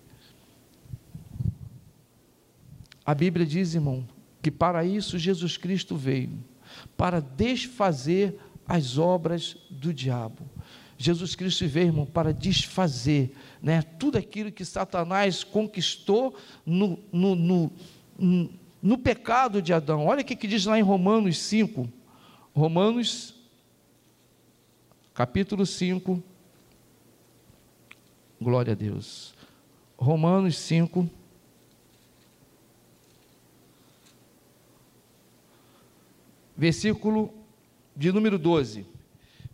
A 3.05 3.13
Bíblia 3.13 3.45
diz, 3.45 3.75
irmão, 3.75 4.07
que 4.41 4.49
para 4.49 4.85
isso 4.85 5.19
Jesus 5.19 5.57
Cristo 5.57 5.97
veio, 5.97 6.39
para 6.95 7.19
desfazer 7.19 8.39
as 8.71 8.97
obras 8.97 9.57
do 9.69 9.93
diabo. 9.93 10.49
Jesus 10.97 11.35
Cristo 11.35 11.67
veio, 11.67 11.87
irmão, 11.87 12.05
para 12.05 12.33
desfazer 12.33 13.35
né, 13.61 13.81
tudo 13.81 14.17
aquilo 14.17 14.49
que 14.49 14.63
Satanás 14.63 15.43
conquistou 15.43 16.33
no, 16.65 16.97
no, 17.11 17.35
no, 17.35 17.71
no 18.81 18.97
pecado 18.97 19.61
de 19.61 19.73
Adão. 19.73 20.05
Olha 20.05 20.21
o 20.21 20.23
que, 20.23 20.37
que 20.37 20.47
diz 20.47 20.65
lá 20.65 20.79
em 20.79 20.81
Romanos 20.81 21.37
5. 21.39 21.89
Romanos, 22.55 23.35
capítulo 25.13 25.65
5. 25.65 26.23
Glória 28.39 28.71
a 28.71 28.75
Deus. 28.75 29.33
Romanos 29.97 30.57
5. 30.57 31.09
Versículo 36.55 37.40
de 37.95 38.11
número 38.11 38.37
12. 38.37 38.85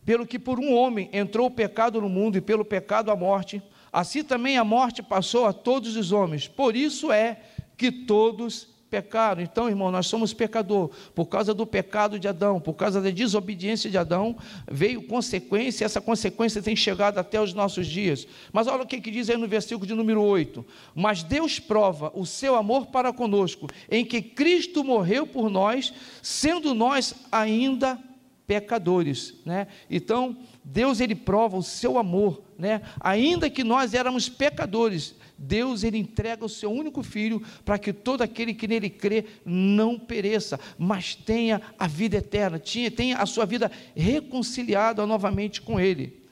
Pelo 0.05 0.25
que 0.25 0.39
por 0.39 0.59
um 0.59 0.73
homem 0.73 1.09
entrou 1.11 1.47
o 1.47 1.51
pecado 1.51 1.99
no 1.99 2.09
mundo 2.09 2.37
e 2.37 2.41
pelo 2.41 2.63
pecado 2.63 3.11
a 3.11 3.15
morte, 3.15 3.61
assim 3.91 4.23
também 4.23 4.57
a 4.57 4.63
morte 4.63 5.03
passou 5.03 5.45
a 5.45 5.53
todos 5.53 5.95
os 5.95 6.11
homens. 6.11 6.47
Por 6.47 6.75
isso 6.75 7.11
é 7.11 7.41
que 7.75 7.91
todos 7.91 8.69
pecaram. 8.89 9.41
Então, 9.41 9.67
irmão, 9.67 9.91
nós 9.91 10.07
somos 10.07 10.33
pecador. 10.33 10.89
Por 11.13 11.25
causa 11.25 11.53
do 11.53 11.65
pecado 11.65 12.17
de 12.19 12.27
Adão, 12.27 12.59
por 12.59 12.73
causa 12.73 13.01
da 13.01 13.09
desobediência 13.09 13.89
de 13.89 13.97
Adão, 13.97 14.37
veio 14.69 15.03
consequência, 15.03 15.85
essa 15.85 16.01
consequência 16.01 16.61
tem 16.61 16.75
chegado 16.75 17.17
até 17.17 17.41
os 17.41 17.53
nossos 17.53 17.87
dias. 17.87 18.27
Mas 18.51 18.67
olha 18.67 18.83
o 18.83 18.87
que, 18.87 19.01
que 19.01 19.11
diz 19.11 19.29
aí 19.29 19.37
no 19.37 19.47
versículo 19.47 19.85
de 19.85 19.93
número 19.93 20.21
8: 20.21 20.65
Mas 20.95 21.23
Deus 21.23 21.59
prova 21.59 22.11
o 22.15 22.25
seu 22.25 22.55
amor 22.55 22.87
para 22.87 23.13
conosco, 23.13 23.67
em 23.89 24.05
que 24.05 24.21
Cristo 24.21 24.83
morreu 24.83 25.27
por 25.27 25.49
nós, 25.49 25.93
sendo 26.21 26.73
nós 26.73 27.13
ainda 27.31 27.99
pecadores, 28.47 29.35
né? 29.45 29.67
Então, 29.89 30.37
Deus 30.63 31.01
ele 31.01 31.13
prova 31.13 31.57
o 31.57 31.61
seu 31.61 31.97
amor, 31.97 32.41
né? 32.57 32.81
Ainda 33.01 33.49
que 33.49 33.61
nós 33.61 33.93
éramos 33.93 34.29
pecadores, 34.29 35.13
Deus 35.37 35.83
ele 35.83 35.97
entrega 35.97 36.45
o 36.45 36.49
seu 36.49 36.71
único 36.71 37.03
filho 37.03 37.43
para 37.65 37.77
que 37.77 37.91
todo 37.91 38.21
aquele 38.21 38.53
que 38.53 38.67
nele 38.67 38.89
crê 38.89 39.25
não 39.45 39.99
pereça, 39.99 40.57
mas 40.77 41.13
tenha 41.13 41.61
a 41.77 41.87
vida 41.87 42.17
eterna, 42.17 42.59
tenha, 42.95 43.17
a 43.17 43.25
sua 43.25 43.45
vida 43.45 43.69
reconciliada 43.93 45.05
novamente 45.05 45.61
com 45.61 45.77
ele. 45.77 46.23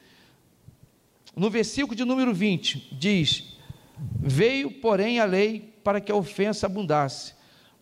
No 1.35 1.49
versículo 1.49 1.95
de 1.95 2.05
número 2.05 2.33
20 2.33 2.95
diz: 2.97 3.57
Veio, 4.21 4.71
porém, 4.71 5.19
a 5.19 5.25
lei 5.25 5.75
para 5.83 5.99
que 5.99 6.13
a 6.13 6.15
ofensa 6.15 6.65
abundasse, 6.65 7.33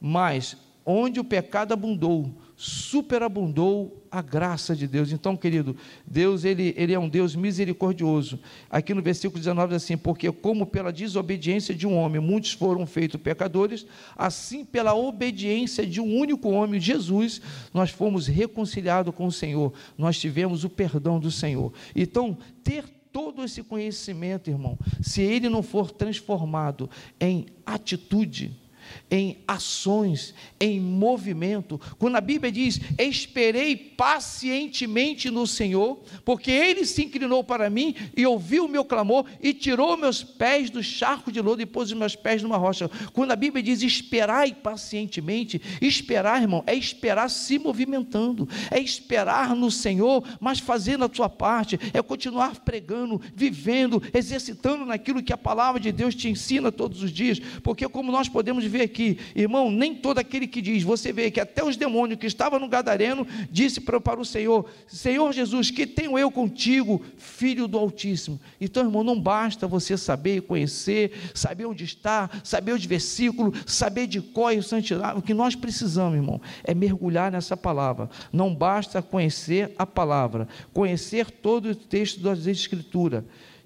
mas 0.02 0.58
onde 0.84 1.20
o 1.20 1.24
pecado 1.24 1.72
abundou, 1.72 2.36
superabundou 2.64 4.08
a 4.10 4.22
graça 4.22 4.74
de 4.74 4.88
Deus. 4.88 5.12
Então, 5.12 5.36
querido, 5.36 5.76
Deus 6.08 6.46
ele, 6.46 6.74
ele 6.78 6.94
é 6.94 7.00
um 7.00 7.10
Deus 7.10 7.36
misericordioso. 7.36 8.40
Aqui 8.70 8.94
no 8.94 9.02
versículo 9.02 9.38
19 9.38 9.74
diz 9.74 9.84
assim: 9.84 9.98
Porque 9.98 10.32
como 10.32 10.66
pela 10.66 10.94
desobediência 10.94 11.76
de 11.76 11.86
um 11.86 11.94
homem 11.94 12.22
muitos 12.22 12.54
foram 12.54 12.86
feitos 12.86 13.20
pecadores, 13.20 13.86
assim 14.16 14.64
pela 14.64 14.96
obediência 14.96 15.86
de 15.86 16.00
um 16.00 16.16
único 16.16 16.52
homem, 16.52 16.80
Jesus, 16.80 17.42
nós 17.74 17.90
fomos 17.90 18.28
reconciliados 18.28 19.14
com 19.14 19.26
o 19.26 19.32
Senhor. 19.32 19.74
Nós 19.98 20.18
tivemos 20.18 20.64
o 20.64 20.70
perdão 20.70 21.20
do 21.20 21.32
Senhor. 21.32 21.74
Então, 21.94 22.38
ter 22.64 22.86
todo 23.12 23.44
esse 23.44 23.62
conhecimento, 23.62 24.50
irmão, 24.50 24.80
se 25.02 25.22
ele 25.22 25.50
não 25.50 25.62
for 25.62 25.92
transformado 25.92 26.90
em 27.20 27.46
atitude, 27.66 28.63
em 29.10 29.38
ações, 29.48 30.34
em 30.60 30.80
movimento. 30.80 31.80
Quando 31.98 32.16
a 32.16 32.22
Bíblia 32.22 32.52
diz: 32.52 32.80
Esperei 32.98 33.76
pacientemente 33.76 35.30
no 35.30 35.46
Senhor, 35.46 36.00
porque 36.26 36.52
Ele 36.52 36.86
se 36.86 37.04
inclinou 37.04 37.44
para 37.44 37.70
mim 37.70 37.96
e 38.16 38.26
ouviu 38.26 38.66
o 38.66 38.70
meu 38.70 38.84
clamor 38.84 39.26
e 39.42 39.54
tirou 39.54 39.98
meus 39.98 40.24
pés 40.24 40.70
do 40.70 40.84
charco 40.84 41.32
de 41.32 41.42
lodo 41.42 41.62
e 41.62 41.66
pôs 41.66 41.92
os 41.92 41.98
meus 41.98 42.16
pés 42.16 42.42
numa 42.42 42.58
rocha. 42.58 42.90
Quando 43.14 43.32
a 43.32 43.36
Bíblia 43.36 43.64
diz: 43.64 43.82
Esperai 43.82 44.54
pacientemente, 44.54 45.62
esperar, 45.82 46.42
irmão, 46.42 46.64
é 46.66 46.76
esperar 46.76 47.30
se 47.30 47.60
movimentando, 47.60 48.48
é 48.72 48.80
esperar 48.80 49.56
no 49.56 49.70
Senhor, 49.70 50.24
mas 50.40 50.60
fazendo 50.60 51.06
a 51.06 51.10
sua 51.14 51.30
parte, 51.30 51.80
é 51.94 52.02
continuar 52.02 52.60
pregando, 52.60 53.22
vivendo, 53.36 54.02
exercitando 54.14 54.86
naquilo 54.86 55.24
que 55.24 55.34
a 55.34 55.38
palavra 55.38 55.80
de 55.80 55.92
Deus 55.92 56.16
te 56.16 56.30
ensina 56.30 56.72
todos 56.72 57.04
os 57.04 57.12
dias, 57.12 57.40
porque 57.62 57.88
como 57.88 58.12
nós 58.12 58.28
podemos 58.28 58.64
vê 58.66 58.83
aqui, 58.84 59.18
irmão, 59.36 59.72
nem 59.72 59.96
todo 59.96 60.20
aquele 60.20 60.48
que 60.48 60.62
diz, 60.62 60.84
você 60.84 61.12
vê 61.12 61.32
que 61.32 61.40
até 61.40 61.64
os 61.64 61.76
demônios 61.76 62.20
que 62.20 62.28
estavam 62.28 62.60
no 62.60 62.68
Gadareno 62.68 63.26
disse 63.52 63.82
para, 63.82 64.20
o 64.20 64.26
Senhor: 64.26 64.70
Senhor 64.88 65.32
Jesus, 65.34 65.72
que 65.72 65.88
tenho 65.88 66.18
eu 66.18 66.32
contigo, 66.32 67.02
filho 67.18 67.68
do 67.68 67.78
Altíssimo. 67.78 68.40
Então, 68.60 68.84
irmão, 68.84 69.04
não 69.04 69.20
basta 69.20 69.68
você 69.68 69.98
saber, 69.98 70.42
conhecer, 70.42 71.12
saber 71.34 71.66
onde 71.66 71.84
está, 71.84 72.30
saber 72.44 72.74
os 72.74 72.86
versículos, 72.86 73.64
saber 73.66 74.08
de 74.08 74.22
qual 74.22 74.52
é 74.52 74.56
o 74.56 74.64
santidade. 74.64 75.18
O 75.18 75.22
que 75.22 75.34
nós 75.34 75.56
precisamos, 75.56 76.16
irmão, 76.16 76.42
é 76.64 76.74
mergulhar 76.74 77.32
nessa 77.32 77.56
palavra. 77.56 78.10
Não 78.32 78.54
basta 78.54 79.02
conhecer 79.02 79.74
a 79.78 79.86
palavra, 79.86 80.48
conhecer 80.74 81.30
todo 81.30 81.70
o 81.70 81.76
texto 81.76 82.22
das 82.22 82.46
Escrituras 82.48 83.24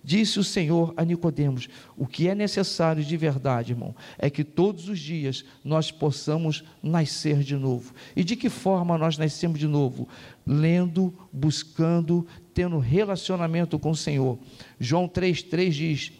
Disse 0.07 0.39
o 0.39 0.43
Senhor 0.43 0.93
a 0.95 1.03
Nicodemos: 1.03 1.67
o 1.97 2.07
que 2.07 2.29
é 2.29 2.33
necessário 2.33 3.03
de 3.03 3.17
verdade, 3.17 3.73
irmão, 3.73 3.93
é 4.17 4.29
que 4.29 4.41
todos 4.41 4.87
os 4.87 4.97
dias 4.97 5.43
nós 5.65 5.91
possamos 5.91 6.63
nascer 6.81 7.39
de 7.39 7.57
novo. 7.57 7.93
E 8.15 8.23
de 8.23 8.37
que 8.37 8.47
forma 8.47 8.97
nós 8.97 9.17
nascemos 9.17 9.59
de 9.59 9.67
novo? 9.67 10.07
Lendo, 10.45 11.13
buscando, 11.29 12.25
tendo 12.53 12.79
relacionamento 12.79 13.77
com 13.77 13.89
o 13.89 13.97
Senhor. 13.97 14.39
João 14.79 15.09
3,3 15.09 15.71
diz: 15.71 16.13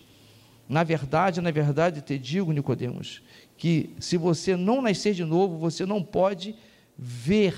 Na 0.68 0.84
verdade, 0.84 1.40
na 1.40 1.50
verdade, 1.50 2.02
te 2.02 2.20
digo, 2.20 2.52
Nicodemos, 2.52 3.22
que 3.56 3.96
se 4.02 4.18
você 4.18 4.58
não 4.58 4.82
nascer 4.82 5.14
de 5.14 5.24
novo, 5.24 5.58
você 5.58 5.86
não 5.86 6.04
pode 6.04 6.54
ver 6.98 7.56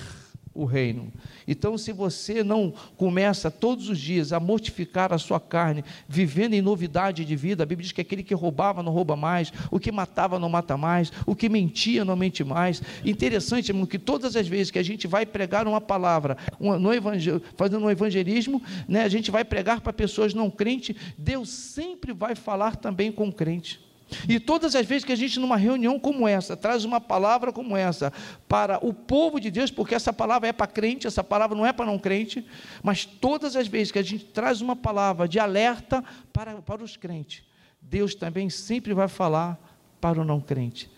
o 0.59 0.65
reino. 0.65 1.11
Então, 1.47 1.77
se 1.77 1.93
você 1.93 2.43
não 2.43 2.73
começa 2.97 3.49
todos 3.49 3.87
os 3.89 3.97
dias 3.97 4.33
a 4.33 4.39
mortificar 4.39 5.13
a 5.13 5.17
sua 5.17 5.39
carne, 5.39 5.83
vivendo 6.07 6.53
em 6.53 6.61
novidade 6.61 7.23
de 7.23 7.35
vida, 7.35 7.63
a 7.63 7.65
Bíblia 7.65 7.83
diz 7.83 7.91
que 7.93 8.01
aquele 8.01 8.23
que 8.23 8.33
roubava 8.33 8.83
não 8.83 8.91
rouba 8.91 9.15
mais, 9.15 9.53
o 9.71 9.79
que 9.79 9.91
matava 9.91 10.37
não 10.37 10.49
mata 10.49 10.75
mais, 10.75 11.13
o 11.25 11.33
que 11.33 11.47
mentia 11.47 12.03
não 12.03 12.15
mente 12.15 12.43
mais. 12.43 12.81
Interessante, 13.05 13.69
irmão, 13.69 13.85
que 13.85 13.97
todas 13.97 14.35
as 14.35 14.47
vezes 14.47 14.69
que 14.69 14.79
a 14.79 14.83
gente 14.83 15.07
vai 15.07 15.25
pregar 15.25 15.67
uma 15.67 15.79
palavra, 15.79 16.37
no 16.59 16.93
evangel... 16.93 17.41
fazendo 17.55 17.85
um 17.85 17.89
evangelismo, 17.89 18.61
né, 18.87 19.03
a 19.03 19.09
gente 19.09 19.31
vai 19.31 19.45
pregar 19.45 19.79
para 19.79 19.93
pessoas 19.93 20.33
não 20.33 20.49
crentes, 20.49 20.95
Deus 21.17 21.49
sempre 21.49 22.11
vai 22.11 22.35
falar 22.35 22.75
também 22.75 23.11
com 23.11 23.31
crente. 23.31 23.88
E 24.27 24.39
todas 24.39 24.75
as 24.75 24.85
vezes 24.85 25.03
que 25.05 25.11
a 25.11 25.15
gente, 25.15 25.39
numa 25.39 25.57
reunião 25.57 25.99
como 25.99 26.27
essa, 26.27 26.57
traz 26.57 26.83
uma 26.85 26.99
palavra 26.99 27.51
como 27.51 27.75
essa 27.75 28.11
para 28.47 28.83
o 28.85 28.93
povo 28.93 29.39
de 29.39 29.51
Deus, 29.51 29.71
porque 29.71 29.95
essa 29.95 30.11
palavra 30.11 30.49
é 30.49 30.53
para 30.53 30.67
crente, 30.67 31.07
essa 31.07 31.23
palavra 31.23 31.55
não 31.55 31.65
é 31.65 31.71
para 31.71 31.85
não 31.85 31.99
crente, 31.99 32.45
mas 32.81 33.05
todas 33.05 33.55
as 33.55 33.67
vezes 33.67 33.91
que 33.91 33.99
a 33.99 34.03
gente 34.03 34.25
traz 34.25 34.61
uma 34.61 34.75
palavra 34.75 35.27
de 35.27 35.39
alerta 35.39 36.03
para, 36.33 36.61
para 36.61 36.83
os 36.83 36.97
crentes, 36.97 37.43
Deus 37.81 38.15
também 38.15 38.49
sempre 38.49 38.93
vai 38.93 39.07
falar 39.07 39.59
para 40.01 40.21
o 40.21 40.25
não 40.25 40.39
crente. 40.39 40.89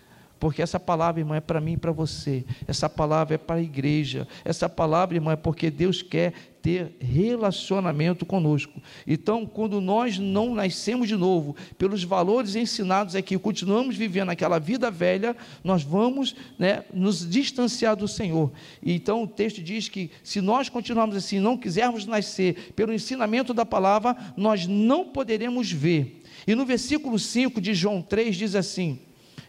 Porque 0.42 0.60
essa 0.60 0.80
palavra, 0.80 1.20
irmão, 1.20 1.36
é 1.36 1.40
para 1.40 1.60
mim 1.60 1.74
e 1.74 1.76
para 1.76 1.92
você. 1.92 2.44
Essa 2.66 2.88
palavra 2.88 3.36
é 3.36 3.38
para 3.38 3.60
a 3.60 3.62
igreja. 3.62 4.26
Essa 4.44 4.68
palavra, 4.68 5.16
irmão, 5.16 5.32
é 5.32 5.36
porque 5.36 5.70
Deus 5.70 6.02
quer 6.02 6.32
ter 6.60 6.96
relacionamento 6.98 8.26
conosco. 8.26 8.82
Então, 9.06 9.46
quando 9.46 9.80
nós 9.80 10.18
não 10.18 10.52
nascemos 10.52 11.06
de 11.06 11.14
novo, 11.14 11.54
pelos 11.78 12.02
valores 12.02 12.56
ensinados 12.56 13.14
aqui, 13.14 13.38
continuamos 13.38 13.94
vivendo 13.94 14.30
aquela 14.30 14.58
vida 14.58 14.90
velha, 14.90 15.36
nós 15.62 15.84
vamos 15.84 16.34
né, 16.58 16.82
nos 16.92 17.24
distanciar 17.24 17.94
do 17.94 18.08
Senhor. 18.08 18.50
Então, 18.84 19.22
o 19.22 19.28
texto 19.28 19.62
diz 19.62 19.88
que 19.88 20.10
se 20.24 20.40
nós 20.40 20.68
continuarmos 20.68 21.14
assim, 21.14 21.38
não 21.38 21.56
quisermos 21.56 22.04
nascer 22.04 22.72
pelo 22.74 22.92
ensinamento 22.92 23.54
da 23.54 23.64
palavra, 23.64 24.16
nós 24.36 24.66
não 24.66 25.04
poderemos 25.04 25.70
ver. 25.70 26.20
E 26.48 26.56
no 26.56 26.66
versículo 26.66 27.16
5 27.16 27.60
de 27.60 27.74
João 27.74 28.02
3 28.02 28.34
diz 28.34 28.56
assim: 28.56 28.98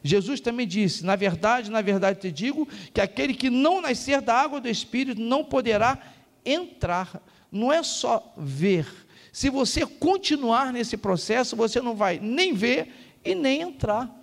Jesus 0.03 0.41
também 0.41 0.67
disse: 0.67 1.05
Na 1.05 1.15
verdade, 1.15 1.71
na 1.71 1.81
verdade 1.81 2.19
te 2.19 2.31
digo 2.31 2.67
que 2.93 2.99
aquele 2.99 3.33
que 3.33 3.49
não 3.49 3.81
nascer 3.81 4.21
da 4.21 4.35
água 4.35 4.59
do 4.59 4.67
Espírito 4.67 5.21
não 5.21 5.43
poderá 5.43 5.97
entrar. 6.45 7.21
Não 7.51 7.71
é 7.71 7.81
só 7.81 8.33
ver. 8.37 8.85
Se 9.31 9.49
você 9.49 9.85
continuar 9.85 10.73
nesse 10.73 10.97
processo, 10.97 11.55
você 11.55 11.81
não 11.81 11.95
vai 11.95 12.19
nem 12.19 12.53
ver 12.53 12.89
e 13.23 13.33
nem 13.33 13.61
entrar. 13.61 14.13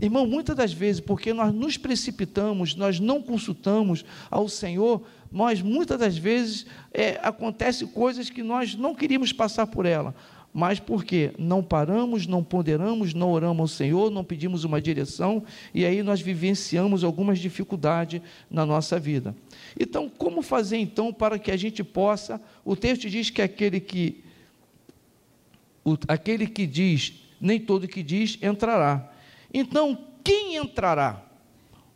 Irmão, 0.00 0.26
muitas 0.26 0.56
das 0.56 0.72
vezes, 0.72 1.00
porque 1.00 1.32
nós 1.32 1.52
nos 1.52 1.76
precipitamos, 1.76 2.74
nós 2.74 3.00
não 3.00 3.20
consultamos 3.20 4.04
ao 4.30 4.48
Senhor, 4.48 5.02
nós 5.30 5.60
muitas 5.60 5.98
das 5.98 6.16
vezes 6.16 6.66
é, 6.92 7.20
acontece 7.22 7.86
coisas 7.86 8.30
que 8.30 8.42
nós 8.42 8.74
não 8.74 8.94
queríamos 8.94 9.32
passar 9.32 9.66
por 9.66 9.86
ela 9.86 10.14
mas 10.52 10.80
porque 10.80 11.32
não 11.38 11.62
paramos, 11.62 12.26
não 12.26 12.42
ponderamos, 12.42 13.14
não 13.14 13.30
oramos 13.30 13.60
ao 13.60 13.76
Senhor, 13.76 14.10
não 14.10 14.24
pedimos 14.24 14.64
uma 14.64 14.80
direção 14.80 15.44
e 15.72 15.84
aí 15.84 16.02
nós 16.02 16.20
vivenciamos 16.20 17.04
algumas 17.04 17.38
dificuldades 17.38 18.20
na 18.50 18.66
nossa 18.66 18.98
vida. 18.98 19.34
Então, 19.78 20.08
como 20.08 20.42
fazer 20.42 20.78
então 20.78 21.12
para 21.12 21.38
que 21.38 21.50
a 21.50 21.56
gente 21.56 21.84
possa? 21.84 22.40
O 22.64 22.74
texto 22.74 23.08
diz 23.08 23.30
que 23.30 23.40
aquele 23.40 23.78
que 23.78 24.24
o, 25.84 25.96
aquele 26.08 26.46
que 26.46 26.66
diz, 26.66 27.14
nem 27.40 27.58
todo 27.58 27.88
que 27.88 28.02
diz 28.02 28.38
entrará. 28.42 29.10
Então, 29.52 29.98
quem 30.22 30.56
entrará? 30.56 31.24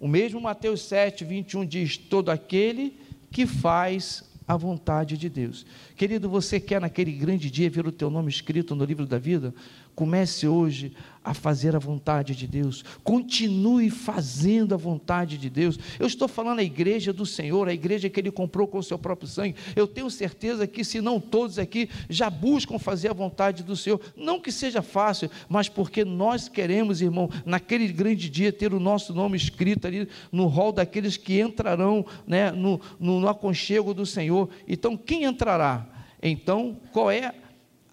O 0.00 0.08
mesmo 0.08 0.40
Mateus 0.40 0.82
7, 0.82 1.25
21 1.25 1.66
diz: 1.66 1.96
todo 1.96 2.31
aquele 2.31 2.96
que 3.31 3.46
faz 3.46 4.24
a 4.46 4.57
vontade 4.57 5.16
de 5.16 5.29
Deus. 5.29 5.64
Querido, 5.96 6.28
você 6.28 6.59
quer 6.59 6.80
naquele 6.80 7.12
grande 7.12 7.48
dia 7.48 7.70
ver 7.70 7.87
o 7.87 7.92
teu 7.92 8.11
nome 8.11 8.28
escrito 8.28 8.74
no 8.74 8.85
livro 8.85 9.07
da 9.07 9.16
vida? 9.16 9.54
Comece 9.94 10.48
hoje 10.48 10.92
a 11.22 11.33
fazer 11.33 11.76
a 11.76 11.78
vontade 11.78 12.35
de 12.35 12.48
Deus. 12.48 12.85
Continue 13.04 13.88
fazendo 13.90 14.74
a 14.74 14.76
vontade 14.76 15.38
de 15.38 15.48
Deus. 15.48 15.78
Eu 16.00 16.09
estou 16.09 16.26
falando 16.26 16.59
a 16.59 16.64
igreja 16.64 17.12
do 17.12 17.24
Senhor, 17.24 17.68
a 17.68 17.72
igreja 17.72 18.11
que 18.11 18.18
Ele 18.18 18.33
comprou 18.33 18.66
com 18.66 18.78
o 18.78 18.83
seu 18.83 18.98
próprio 18.98 19.28
sangue. 19.28 19.54
Eu 19.76 19.87
tenho 19.87 20.11
certeza 20.11 20.66
que, 20.66 20.83
se 20.83 21.00
não 21.00 21.20
todos 21.20 21.61
aqui, 21.61 21.88
já 22.11 22.28
buscam 22.28 22.76
fazer 22.76 23.09
a 23.09 23.14
vontade 23.14 23.62
do 23.62 23.76
Senhor. 23.76 24.00
Não 24.16 24.40
que 24.40 24.50
seja 24.50 24.83
fácil, 24.83 25.30
mas 25.48 25.68
porque 25.68 26.04
nós 26.04 26.48
queremos, 26.48 27.00
irmão, 27.00 27.30
naquele 27.46 27.87
grande 27.87 28.28
dia, 28.28 28.52
ter 28.52 28.74
o 28.74 28.80
nosso 28.80 29.14
nome 29.14 29.37
escrito 29.37 29.87
ali 29.87 30.09
no 30.33 30.46
rol 30.46 30.72
daqueles 30.72 31.16
que 31.16 31.40
entrarão 31.40 32.04
né, 32.26 32.50
no, 32.50 32.80
no, 32.98 33.20
no 33.20 33.28
aconchego 33.28 33.94
do 33.94 34.04
Senhor. 34.04 34.50
Então, 34.66 34.96
quem 34.96 35.22
entrará? 35.22 35.93
Então, 36.24 36.76
qual 36.92 37.10
é 37.10 37.32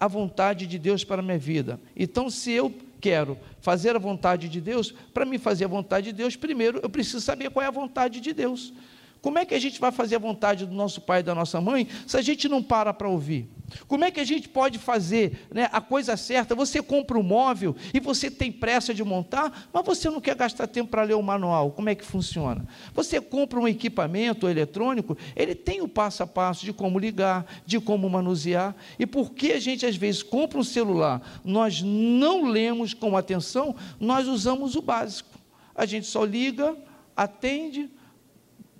a 0.02 0.08
vontade 0.08 0.66
de 0.66 0.80
Deus 0.80 1.04
para 1.04 1.20
a 1.20 1.22
minha 1.22 1.38
vida. 1.38 1.78
Então, 1.94 2.28
se 2.28 2.50
eu 2.50 2.74
quero 3.00 3.38
fazer 3.60 3.94
a 3.94 4.00
vontade 4.00 4.48
de 4.48 4.60
Deus, 4.60 4.92
para 5.14 5.24
mim 5.24 5.38
fazer 5.38 5.66
a 5.66 5.68
vontade 5.68 6.06
de 6.06 6.12
Deus, 6.12 6.34
primeiro 6.34 6.80
eu 6.82 6.90
preciso 6.90 7.20
saber 7.20 7.50
qual 7.50 7.62
é 7.62 7.68
a 7.68 7.70
vontade 7.70 8.20
de 8.20 8.32
Deus. 8.32 8.72
Como 9.20 9.38
é 9.38 9.46
que 9.46 9.54
a 9.54 9.60
gente 9.60 9.80
vai 9.80 9.92
fazer 9.92 10.16
a 10.16 10.18
vontade 10.18 10.66
do 10.66 10.74
nosso 10.74 11.00
pai 11.00 11.20
e 11.20 11.22
da 11.22 11.36
nossa 11.36 11.60
mãe 11.60 11.86
se 12.04 12.16
a 12.16 12.20
gente 12.20 12.48
não 12.48 12.60
para 12.60 12.92
para 12.92 13.08
ouvir? 13.08 13.48
Como 13.86 14.04
é 14.04 14.10
que 14.10 14.20
a 14.20 14.24
gente 14.24 14.48
pode 14.48 14.78
fazer 14.78 15.46
né, 15.52 15.68
a 15.72 15.80
coisa 15.80 16.16
certa? 16.16 16.54
Você 16.54 16.82
compra 16.82 17.18
um 17.18 17.22
móvel 17.22 17.74
e 17.92 18.00
você 18.00 18.30
tem 18.30 18.50
pressa 18.50 18.92
de 18.92 19.02
montar, 19.04 19.68
mas 19.72 19.84
você 19.84 20.08
não 20.10 20.20
quer 20.20 20.34
gastar 20.34 20.66
tempo 20.66 20.90
para 20.90 21.02
ler 21.02 21.14
o 21.14 21.22
manual. 21.22 21.70
Como 21.70 21.88
é 21.88 21.94
que 21.94 22.04
funciona? 22.04 22.66
Você 22.94 23.20
compra 23.20 23.60
um 23.60 23.68
equipamento 23.68 24.48
eletrônico, 24.48 25.16
ele 25.34 25.54
tem 25.54 25.80
o 25.80 25.88
passo 25.88 26.22
a 26.22 26.26
passo 26.26 26.64
de 26.64 26.72
como 26.72 26.98
ligar, 26.98 27.46
de 27.64 27.80
como 27.80 28.08
manusear. 28.08 28.74
E 28.98 29.06
porque 29.06 29.52
a 29.52 29.60
gente 29.60 29.86
às 29.86 29.96
vezes 29.96 30.22
compra 30.22 30.58
um 30.58 30.64
celular, 30.64 31.40
nós 31.44 31.82
não 31.82 32.44
lemos 32.44 32.94
com 32.94 33.16
atenção, 33.16 33.74
nós 33.98 34.26
usamos 34.26 34.76
o 34.76 34.82
básico. 34.82 35.30
A 35.74 35.86
gente 35.86 36.06
só 36.06 36.24
liga, 36.24 36.76
atende, 37.16 37.90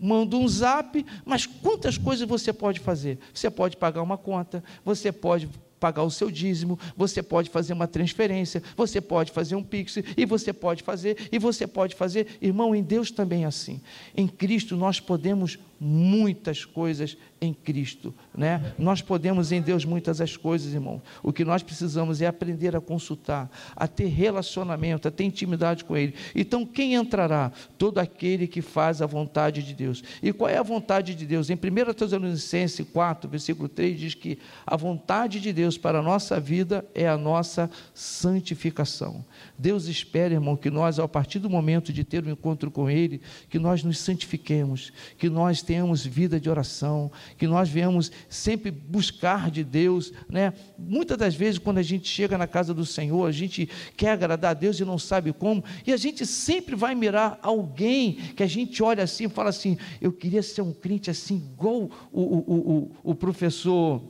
manda 0.02 0.36
um 0.36 0.48
zap, 0.48 1.06
mas 1.24 1.46
quantas 1.46 1.96
coisas 1.96 2.26
você 2.26 2.52
pode 2.52 2.80
fazer? 2.80 3.18
Você 3.32 3.48
pode 3.48 3.76
pagar 3.76 4.02
uma 4.02 4.18
conta, 4.18 4.62
você 4.84 5.12
pode 5.12 5.48
pagar 5.78 6.02
o 6.02 6.10
seu 6.10 6.30
dízimo, 6.30 6.78
você 6.96 7.22
pode 7.22 7.50
fazer 7.50 7.72
uma 7.72 7.86
transferência, 7.86 8.62
você 8.76 9.00
pode 9.00 9.32
fazer 9.32 9.54
um 9.54 9.62
pix, 9.62 9.96
e 10.16 10.24
você 10.24 10.52
pode 10.52 10.82
fazer, 10.82 11.28
e 11.30 11.38
você 11.38 11.66
pode 11.66 11.94
fazer. 11.94 12.38
Irmão, 12.40 12.74
em 12.74 12.82
Deus 12.82 13.10
também 13.10 13.44
é 13.44 13.46
assim. 13.46 13.80
Em 14.16 14.26
Cristo 14.26 14.76
nós 14.76 15.00
podemos 15.00 15.58
muitas 15.84 16.64
coisas 16.64 17.16
em 17.40 17.52
Cristo, 17.52 18.14
né? 18.32 18.72
Nós 18.78 19.02
podemos 19.02 19.50
em 19.50 19.60
Deus 19.60 19.84
muitas 19.84 20.20
as 20.20 20.36
coisas, 20.36 20.72
irmão. 20.72 21.02
O 21.24 21.32
que 21.32 21.44
nós 21.44 21.60
precisamos 21.60 22.22
é 22.22 22.26
aprender 22.28 22.76
a 22.76 22.80
consultar, 22.80 23.50
a 23.74 23.88
ter 23.88 24.06
relacionamento, 24.06 25.08
a 25.08 25.10
ter 25.10 25.24
intimidade 25.24 25.84
com 25.84 25.96
Ele. 25.96 26.14
Então, 26.36 26.64
quem 26.64 26.94
entrará? 26.94 27.50
Todo 27.76 27.98
aquele 27.98 28.46
que 28.46 28.62
faz 28.62 29.02
a 29.02 29.06
vontade 29.06 29.60
de 29.60 29.74
Deus. 29.74 30.04
E 30.22 30.32
qual 30.32 30.48
é 30.48 30.56
a 30.56 30.62
vontade 30.62 31.16
de 31.16 31.26
Deus? 31.26 31.50
Em 31.50 31.54
1 31.54 31.92
Tessalonicenses 31.94 32.86
4, 32.92 33.28
versículo 33.28 33.68
3, 33.68 33.98
diz 33.98 34.14
que 34.14 34.38
a 34.64 34.76
vontade 34.76 35.40
de 35.40 35.52
Deus 35.52 35.76
para 35.76 35.98
a 35.98 36.02
nossa 36.02 36.38
vida 36.38 36.86
é 36.94 37.08
a 37.08 37.18
nossa 37.18 37.68
santificação. 37.92 39.24
Deus 39.58 39.86
espera, 39.86 40.32
irmão, 40.32 40.56
que 40.56 40.70
nós, 40.70 41.00
a 41.00 41.08
partir 41.08 41.40
do 41.40 41.50
momento 41.50 41.92
de 41.92 42.04
ter 42.04 42.24
um 42.24 42.30
encontro 42.30 42.70
com 42.70 42.88
Ele, 42.88 43.20
que 43.48 43.58
nós 43.58 43.82
nos 43.82 43.98
santifiquemos, 43.98 44.92
que 45.18 45.28
nós 45.28 45.60
tenhamos 45.72 46.04
vida 46.04 46.38
de 46.38 46.50
oração, 46.50 47.10
que 47.38 47.46
nós 47.46 47.66
venhamos 47.66 48.12
sempre 48.28 48.70
buscar 48.70 49.50
de 49.50 49.64
Deus, 49.64 50.12
né? 50.28 50.52
Muitas 50.78 51.16
das 51.16 51.34
vezes 51.34 51.58
quando 51.58 51.78
a 51.78 51.82
gente 51.82 52.06
chega 52.06 52.36
na 52.36 52.46
casa 52.46 52.74
do 52.74 52.84
Senhor, 52.84 53.26
a 53.26 53.32
gente 53.32 53.66
quer 53.96 54.10
agradar 54.10 54.50
a 54.50 54.54
Deus 54.54 54.78
e 54.78 54.84
não 54.84 54.98
sabe 54.98 55.32
como, 55.32 55.64
e 55.86 55.90
a 55.90 55.96
gente 55.96 56.26
sempre 56.26 56.76
vai 56.76 56.94
mirar 56.94 57.38
alguém 57.40 58.16
que 58.36 58.42
a 58.42 58.46
gente 58.46 58.82
olha 58.82 59.02
assim 59.02 59.24
e 59.24 59.30
fala 59.30 59.48
assim: 59.48 59.78
eu 59.98 60.12
queria 60.12 60.42
ser 60.42 60.60
um 60.60 60.74
crente 60.74 61.10
assim, 61.10 61.36
igual 61.36 61.88
o, 62.12 62.20
o, 62.20 62.54
o, 62.54 62.90
o 63.02 63.14
professor 63.14 64.02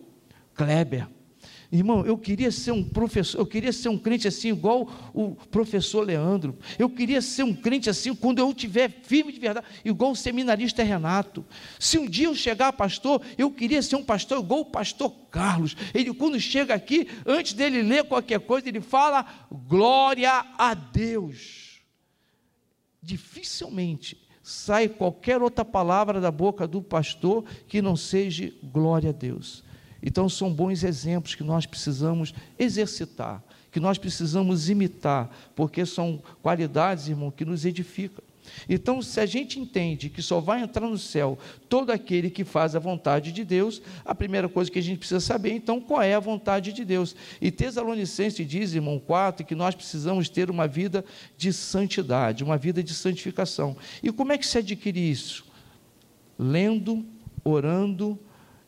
Kleber. 0.56 1.06
Irmão, 1.72 2.04
eu 2.04 2.18
queria 2.18 2.50
ser 2.50 2.70
um 2.70 2.84
professor, 2.84 3.38
eu 3.38 3.46
queria 3.46 3.72
ser 3.72 3.88
um 3.88 3.96
crente 3.96 4.28
assim, 4.28 4.50
igual 4.50 5.10
o 5.14 5.34
professor 5.50 6.02
Leandro. 6.02 6.58
Eu 6.78 6.90
queria 6.90 7.22
ser 7.22 7.44
um 7.44 7.54
crente 7.54 7.88
assim, 7.88 8.14
quando 8.14 8.40
eu 8.40 8.52
tiver 8.52 8.90
firme 9.02 9.32
de 9.32 9.40
verdade, 9.40 9.66
igual 9.82 10.10
o 10.10 10.16
seminarista 10.16 10.82
Renato. 10.82 11.42
Se 11.80 11.98
um 11.98 12.06
dia 12.06 12.26
eu 12.26 12.34
chegar 12.34 12.74
pastor, 12.74 13.22
eu 13.38 13.50
queria 13.50 13.80
ser 13.80 13.96
um 13.96 14.04
pastor 14.04 14.40
igual 14.40 14.60
o 14.60 14.66
pastor 14.66 15.10
Carlos. 15.30 15.74
Ele, 15.94 16.12
quando 16.12 16.38
chega 16.38 16.74
aqui, 16.74 17.08
antes 17.24 17.54
dele 17.54 17.80
ler 17.80 18.04
qualquer 18.04 18.40
coisa, 18.40 18.68
ele 18.68 18.82
fala: 18.82 19.24
glória 19.50 20.44
a 20.58 20.74
Deus. 20.74 21.80
Dificilmente 23.02 24.28
sai 24.42 24.90
qualquer 24.90 25.40
outra 25.40 25.64
palavra 25.64 26.20
da 26.20 26.30
boca 26.30 26.66
do 26.66 26.82
pastor 26.82 27.46
que 27.66 27.80
não 27.80 27.96
seja 27.96 28.52
glória 28.62 29.08
a 29.08 29.12
Deus. 29.12 29.64
Então, 30.02 30.28
são 30.28 30.52
bons 30.52 30.82
exemplos 30.82 31.34
que 31.34 31.44
nós 31.44 31.66
precisamos 31.66 32.34
exercitar, 32.58 33.42
que 33.70 33.78
nós 33.78 33.98
precisamos 33.98 34.68
imitar, 34.68 35.30
porque 35.54 35.86
são 35.86 36.22
qualidades, 36.42 37.08
irmão, 37.08 37.30
que 37.30 37.44
nos 37.44 37.64
edificam. 37.64 38.24
Então, 38.68 39.00
se 39.00 39.20
a 39.20 39.26
gente 39.26 39.58
entende 39.58 40.08
que 40.08 40.22
só 40.22 40.40
vai 40.40 40.62
entrar 40.62 40.86
no 40.86 40.98
céu 40.98 41.38
todo 41.68 41.90
aquele 41.90 42.30
que 42.30 42.44
faz 42.44 42.74
a 42.74 42.78
vontade 42.78 43.32
de 43.32 43.44
Deus, 43.44 43.80
a 44.04 44.14
primeira 44.14 44.48
coisa 44.48 44.70
que 44.70 44.78
a 44.78 44.82
gente 44.82 44.98
precisa 44.98 45.20
saber, 45.20 45.52
então, 45.52 45.80
qual 45.80 46.02
é 46.02 46.14
a 46.14 46.20
vontade 46.20 46.72
de 46.72 46.84
Deus. 46.84 47.14
E 47.40 47.50
Tesalonicense 47.50 48.44
diz, 48.44 48.74
irmão 48.74 48.98
4, 48.98 49.46
que 49.46 49.54
nós 49.54 49.74
precisamos 49.74 50.28
ter 50.28 50.50
uma 50.50 50.66
vida 50.66 51.04
de 51.36 51.52
santidade, 51.52 52.44
uma 52.44 52.58
vida 52.58 52.82
de 52.82 52.94
santificação. 52.94 53.76
E 54.02 54.10
como 54.12 54.32
é 54.32 54.38
que 54.38 54.46
se 54.46 54.58
adquire 54.58 55.10
isso? 55.10 55.44
Lendo, 56.38 57.04
orando, 57.44 58.18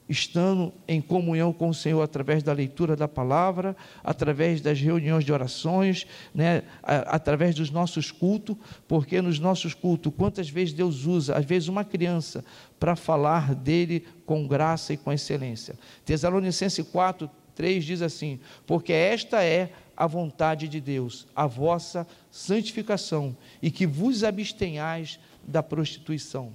estando 0.09 0.73
em 0.87 1.01
comunhão 1.01 1.53
com 1.53 1.69
o 1.69 1.75
Senhor 1.75 2.03
através 2.03 2.43
da 2.43 2.53
leitura 2.53 2.95
da 2.95 3.09
palavra, 3.09 3.77
através 4.03 4.61
das 4.61 4.81
reuniões 4.81 5.25
de 5.25 5.33
orações, 5.33 6.07
né, 6.35 6.63
através 6.83 7.55
dos 7.55 7.71
nossos 7.71 8.11
cultos, 8.11 8.57
porque 8.87 9.23
nos 9.23 9.39
nossos 9.39 9.73
cultos, 9.73 10.13
quantas 10.17 10.49
vezes 10.49 10.75
Deus 10.75 11.07
usa, 11.07 11.37
às 11.37 11.45
vezes 11.45 11.69
uma 11.69 11.85
criança, 11.85 12.45
para 12.79 12.95
falar 12.95 13.55
dele 13.55 14.05
com 14.27 14.47
graça 14.47 14.93
e 14.93 14.97
com 14.97 15.13
excelência. 15.13 15.75
Tesalonicenses 16.05 16.87
4, 16.87 17.31
3 17.55 17.85
diz 17.85 18.03
assim: 18.03 18.41
Porque 18.67 18.93
esta 18.93 19.43
é 19.43 19.71
a 19.97 20.07
vontade 20.07 20.69
de 20.69 20.81
Deus, 20.81 21.27
a 21.35 21.47
vossa 21.47 22.07
santificação, 22.31 23.37
e 23.63 23.71
que 23.71 23.87
vos 23.87 24.23
abstenhais 24.23 25.19
da 25.47 25.63
prostituição. 25.63 26.53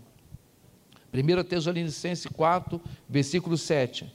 1 1.14 1.44
Tesalonicenses 1.44 2.28
4, 2.28 2.82
versículo 3.08 3.58
7. 3.58 4.12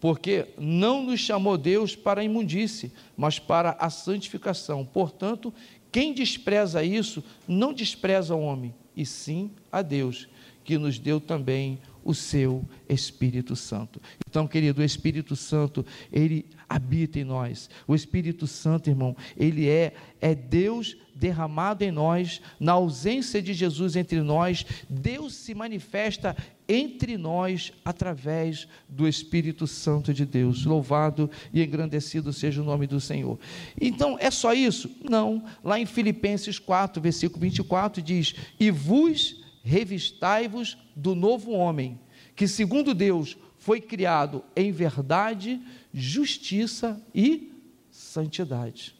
Porque 0.00 0.48
não 0.58 1.02
nos 1.02 1.20
chamou 1.20 1.56
Deus 1.56 1.96
para 1.96 2.20
a 2.20 2.24
imundície, 2.24 2.92
mas 3.16 3.38
para 3.38 3.76
a 3.78 3.88
santificação. 3.88 4.84
Portanto, 4.84 5.52
quem 5.90 6.12
despreza 6.12 6.82
isso, 6.82 7.22
não 7.46 7.72
despreza 7.72 8.34
o 8.34 8.40
homem, 8.40 8.74
e 8.96 9.06
sim 9.06 9.50
a 9.70 9.80
Deus, 9.80 10.28
que 10.64 10.76
nos 10.76 10.98
deu 10.98 11.20
também 11.20 11.78
o 12.04 12.14
seu 12.14 12.64
Espírito 12.88 13.56
Santo. 13.56 14.00
Então, 14.28 14.46
querido, 14.46 14.82
o 14.82 14.84
Espírito 14.84 15.34
Santo, 15.34 15.84
ele 16.12 16.46
habita 16.68 17.18
em 17.18 17.24
nós. 17.24 17.70
O 17.86 17.94
Espírito 17.94 18.46
Santo, 18.46 18.90
irmão, 18.90 19.16
ele 19.36 19.68
é 19.68 19.94
é 20.24 20.34
Deus 20.34 20.96
derramado 21.14 21.84
em 21.84 21.90
nós, 21.90 22.40
na 22.58 22.72
ausência 22.72 23.42
de 23.42 23.52
Jesus 23.52 23.94
entre 23.94 24.22
nós, 24.22 24.64
Deus 24.88 25.34
se 25.34 25.54
manifesta 25.54 26.34
entre 26.66 27.18
nós 27.18 27.74
através 27.84 28.66
do 28.88 29.06
Espírito 29.06 29.66
Santo 29.66 30.14
de 30.14 30.24
Deus. 30.24 30.64
Louvado 30.64 31.30
e 31.52 31.62
engrandecido 31.62 32.32
seja 32.32 32.62
o 32.62 32.64
nome 32.64 32.86
do 32.86 32.98
Senhor. 33.00 33.38
Então, 33.78 34.16
é 34.18 34.30
só 34.30 34.54
isso? 34.54 34.90
Não. 35.02 35.44
Lá 35.62 35.78
em 35.78 35.84
Filipenses 35.84 36.58
4, 36.58 37.02
versículo 37.02 37.42
24 37.42 38.02
diz: 38.02 38.34
"E 38.58 38.70
vos 38.70 39.43
revistai-vos 39.64 40.76
do 40.94 41.14
novo 41.14 41.52
homem, 41.52 41.98
que 42.36 42.46
segundo 42.46 42.92
Deus 42.94 43.36
foi 43.56 43.80
criado 43.80 44.44
em 44.54 44.70
verdade, 44.70 45.58
justiça 45.92 47.02
e 47.14 47.50
santidade. 47.90 48.94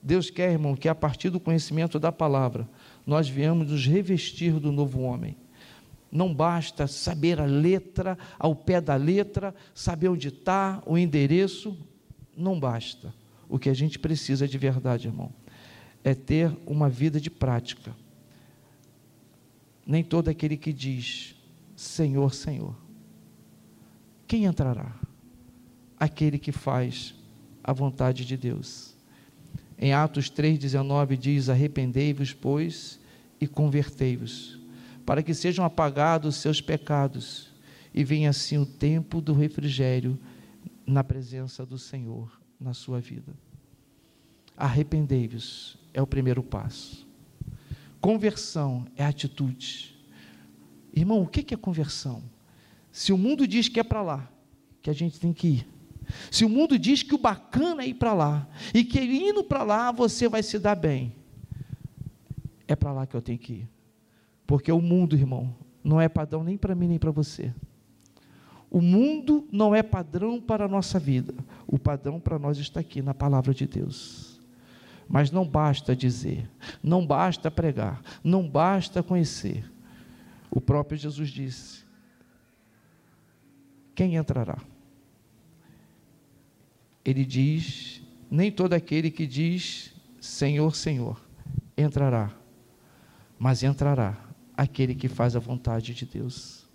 Deus 0.00 0.30
quer, 0.30 0.52
irmão, 0.52 0.76
que 0.76 0.88
a 0.88 0.94
partir 0.94 1.30
do 1.30 1.40
conhecimento 1.40 1.98
da 1.98 2.12
palavra, 2.12 2.68
nós 3.04 3.28
viemos 3.28 3.68
nos 3.68 3.84
revestir 3.84 4.60
do 4.60 4.70
novo 4.70 5.00
homem. 5.00 5.36
Não 6.12 6.32
basta 6.32 6.86
saber 6.86 7.40
a 7.40 7.44
letra, 7.44 8.16
ao 8.38 8.54
pé 8.54 8.80
da 8.80 8.94
letra, 8.94 9.52
saber 9.74 10.08
onde 10.08 10.28
está, 10.28 10.80
o 10.86 10.96
endereço, 10.96 11.76
não 12.36 12.60
basta. 12.60 13.12
O 13.48 13.58
que 13.58 13.68
a 13.68 13.74
gente 13.74 13.98
precisa 13.98 14.46
de 14.46 14.56
verdade, 14.56 15.08
irmão, 15.08 15.32
é 16.04 16.14
ter 16.14 16.56
uma 16.64 16.88
vida 16.88 17.20
de 17.20 17.28
prática. 17.28 17.92
Nem 19.86 20.02
todo 20.02 20.28
aquele 20.28 20.56
que 20.56 20.72
diz 20.72 21.36
Senhor, 21.76 22.34
Senhor. 22.34 22.74
Quem 24.26 24.44
entrará? 24.44 24.98
Aquele 25.98 26.38
que 26.38 26.50
faz 26.50 27.14
a 27.62 27.72
vontade 27.72 28.24
de 28.24 28.36
Deus. 28.36 28.94
Em 29.78 29.92
Atos 29.92 30.30
3,19 30.30 31.16
diz: 31.16 31.48
Arrependei-vos, 31.48 32.32
pois, 32.32 32.98
e 33.40 33.46
convertei-vos, 33.46 34.58
para 35.04 35.22
que 35.22 35.34
sejam 35.34 35.64
apagados 35.64 36.36
os 36.36 36.42
seus 36.42 36.60
pecados, 36.60 37.52
e 37.94 38.02
venha 38.02 38.30
assim 38.30 38.58
o 38.58 38.66
tempo 38.66 39.20
do 39.20 39.32
refrigério 39.32 40.18
na 40.86 41.04
presença 41.04 41.64
do 41.64 41.78
Senhor 41.78 42.40
na 42.60 42.72
sua 42.72 43.00
vida. 43.00 43.32
Arrependei-vos 44.56 45.78
é 45.92 46.00
o 46.00 46.06
primeiro 46.06 46.42
passo. 46.42 47.05
Conversão 48.00 48.86
é 48.96 49.04
atitude. 49.04 49.96
Irmão, 50.94 51.22
o 51.22 51.26
que 51.26 51.54
é 51.54 51.56
conversão? 51.56 52.22
Se 52.90 53.12
o 53.12 53.18
mundo 53.18 53.46
diz 53.46 53.68
que 53.68 53.78
é 53.78 53.84
para 53.84 54.02
lá, 54.02 54.30
que 54.80 54.88
a 54.88 54.92
gente 54.92 55.20
tem 55.20 55.32
que 55.32 55.48
ir. 55.48 55.68
Se 56.30 56.44
o 56.44 56.48
mundo 56.48 56.78
diz 56.78 57.02
que 57.02 57.14
o 57.14 57.18
bacana 57.18 57.82
é 57.82 57.88
ir 57.88 57.94
para 57.94 58.14
lá, 58.14 58.48
e 58.72 58.84
que 58.84 59.00
indo 59.00 59.44
para 59.44 59.62
lá 59.62 59.92
você 59.92 60.28
vai 60.28 60.42
se 60.42 60.58
dar 60.58 60.74
bem, 60.74 61.12
é 62.66 62.74
para 62.74 62.92
lá 62.92 63.06
que 63.06 63.14
eu 63.14 63.22
tenho 63.22 63.38
que 63.38 63.52
ir. 63.52 63.68
Porque 64.46 64.70
o 64.70 64.80
mundo, 64.80 65.16
irmão, 65.16 65.54
não 65.82 66.00
é 66.00 66.08
padrão 66.08 66.42
nem 66.42 66.56
para 66.56 66.74
mim 66.74 66.88
nem 66.88 66.98
para 66.98 67.10
você. 67.10 67.52
O 68.70 68.80
mundo 68.80 69.46
não 69.52 69.74
é 69.74 69.82
padrão 69.82 70.40
para 70.40 70.64
a 70.64 70.68
nossa 70.68 70.98
vida. 70.98 71.34
O 71.66 71.78
padrão 71.78 72.20
para 72.20 72.38
nós 72.38 72.58
está 72.58 72.80
aqui 72.80 73.00
na 73.00 73.14
palavra 73.14 73.54
de 73.54 73.66
Deus. 73.66 74.35
Mas 75.08 75.30
não 75.30 75.46
basta 75.46 75.94
dizer, 75.94 76.50
não 76.82 77.06
basta 77.06 77.50
pregar, 77.50 78.02
não 78.24 78.48
basta 78.48 79.02
conhecer. 79.02 79.70
O 80.50 80.60
próprio 80.60 80.98
Jesus 80.98 81.28
disse: 81.28 81.84
Quem 83.94 84.16
entrará? 84.16 84.58
ele 87.10 87.24
diz: 87.24 88.02
Nem 88.30 88.50
todo 88.50 88.72
aquele 88.72 89.10
que 89.10 89.26
diz 89.26 89.94
Senhor, 90.20 90.74
Senhor 90.74 91.20
entrará, 91.76 92.32
mas 93.38 93.62
entrará 93.62 94.18
aquele 94.56 94.94
que 94.94 95.08
faz 95.08 95.36
a 95.36 95.38
vontade 95.38 95.94
de 95.94 96.04
Deus. 96.04 96.66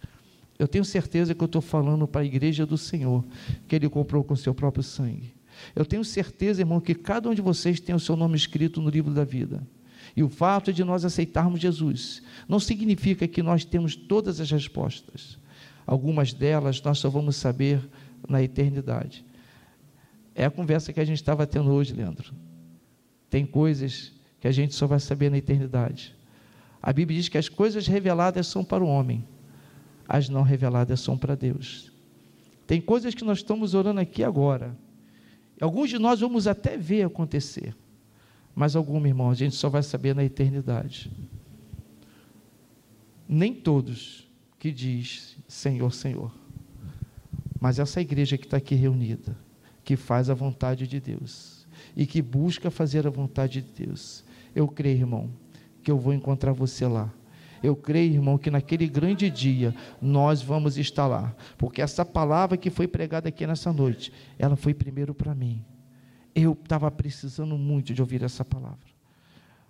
Eu 0.57 0.67
tenho 0.67 0.85
certeza 0.85 1.33
que 1.33 1.43
eu 1.43 1.47
estou 1.47 1.61
falando 1.61 2.07
para 2.07 2.21
a 2.21 2.25
igreja 2.25 2.65
do 2.65 2.77
Senhor, 2.77 3.25
que 3.67 3.75
Ele 3.75 3.89
comprou 3.89 4.23
com 4.23 4.35
seu 4.35 4.53
próprio 4.53 4.83
sangue. 4.83 5.33
Eu 5.75 5.85
tenho 5.85 6.03
certeza, 6.03 6.61
irmão, 6.61 6.79
que 6.79 6.95
cada 6.95 7.29
um 7.29 7.33
de 7.33 7.41
vocês 7.41 7.79
tem 7.79 7.95
o 7.95 7.99
seu 7.99 8.15
nome 8.15 8.35
escrito 8.35 8.81
no 8.81 8.89
livro 8.89 9.13
da 9.13 9.23
vida. 9.23 9.65
E 10.15 10.23
o 10.23 10.29
fato 10.29 10.73
de 10.73 10.83
nós 10.83 11.05
aceitarmos 11.05 11.59
Jesus 11.59 12.21
não 12.47 12.59
significa 12.59 13.27
que 13.27 13.41
nós 13.41 13.63
temos 13.63 13.95
todas 13.95 14.39
as 14.39 14.51
respostas. 14.51 15.37
Algumas 15.85 16.33
delas 16.33 16.81
nós 16.81 16.99
só 16.99 17.09
vamos 17.09 17.35
saber 17.35 17.89
na 18.27 18.41
eternidade. 18.41 19.25
É 20.35 20.45
a 20.45 20.51
conversa 20.51 20.93
que 20.93 20.99
a 20.99 21.05
gente 21.05 21.17
estava 21.17 21.45
tendo 21.45 21.71
hoje, 21.71 21.93
Leandro. 21.93 22.33
Tem 23.29 23.45
coisas 23.45 24.11
que 24.39 24.47
a 24.47 24.51
gente 24.51 24.75
só 24.75 24.87
vai 24.87 24.99
saber 24.99 25.29
na 25.29 25.37
eternidade. 25.37 26.15
A 26.81 26.91
Bíblia 26.91 27.19
diz 27.19 27.29
que 27.29 27.37
as 27.37 27.47
coisas 27.47 27.87
reveladas 27.87 28.47
são 28.47 28.63
para 28.63 28.83
o 28.83 28.87
homem, 28.87 29.23
as 30.07 30.29
não 30.29 30.41
reveladas 30.41 30.99
são 30.99 31.17
para 31.17 31.35
Deus. 31.35 31.91
Tem 32.65 32.81
coisas 32.81 33.13
que 33.13 33.23
nós 33.23 33.39
estamos 33.39 33.73
orando 33.73 33.99
aqui 33.99 34.23
agora. 34.23 34.75
Alguns 35.61 35.91
de 35.91 35.99
nós 35.99 36.19
vamos 36.19 36.47
até 36.47 36.75
ver 36.75 37.05
acontecer, 37.05 37.75
mas 38.55 38.75
algum, 38.75 39.05
irmão, 39.05 39.29
a 39.29 39.35
gente 39.35 39.55
só 39.55 39.69
vai 39.69 39.83
saber 39.83 40.15
na 40.15 40.23
eternidade. 40.23 41.11
Nem 43.29 43.53
todos 43.53 44.27
que 44.57 44.71
diz 44.71 45.37
Senhor, 45.47 45.93
Senhor. 45.93 46.33
Mas 47.59 47.77
essa 47.77 48.01
igreja 48.01 48.39
que 48.39 48.45
está 48.45 48.57
aqui 48.57 48.73
reunida, 48.73 49.37
que 49.83 49.95
faz 49.95 50.31
a 50.31 50.33
vontade 50.33 50.87
de 50.87 50.99
Deus 50.99 51.67
e 51.95 52.07
que 52.07 52.21
busca 52.21 52.71
fazer 52.71 53.05
a 53.05 53.11
vontade 53.11 53.61
de 53.61 53.85
Deus, 53.85 54.23
eu 54.55 54.67
creio, 54.67 54.97
irmão, 54.97 55.29
que 55.83 55.91
eu 55.91 55.97
vou 55.97 56.11
encontrar 56.11 56.53
você 56.53 56.87
lá. 56.87 57.13
Eu 57.63 57.75
creio, 57.75 58.15
irmão, 58.15 58.37
que 58.37 58.49
naquele 58.49 58.87
grande 58.87 59.29
dia 59.29 59.75
nós 60.01 60.41
vamos 60.41 60.77
estar 60.77 61.07
lá, 61.07 61.35
porque 61.57 61.81
essa 61.81 62.03
palavra 62.03 62.57
que 62.57 62.69
foi 62.69 62.87
pregada 62.87 63.29
aqui 63.29 63.45
nessa 63.45 63.71
noite, 63.71 64.11
ela 64.39 64.55
foi 64.55 64.73
primeiro 64.73 65.13
para 65.13 65.35
mim. 65.35 65.63
Eu 66.33 66.53
estava 66.53 66.89
precisando 66.89 67.57
muito 67.57 67.93
de 67.93 68.01
ouvir 68.01 68.23
essa 68.23 68.43
palavra. 68.43 68.89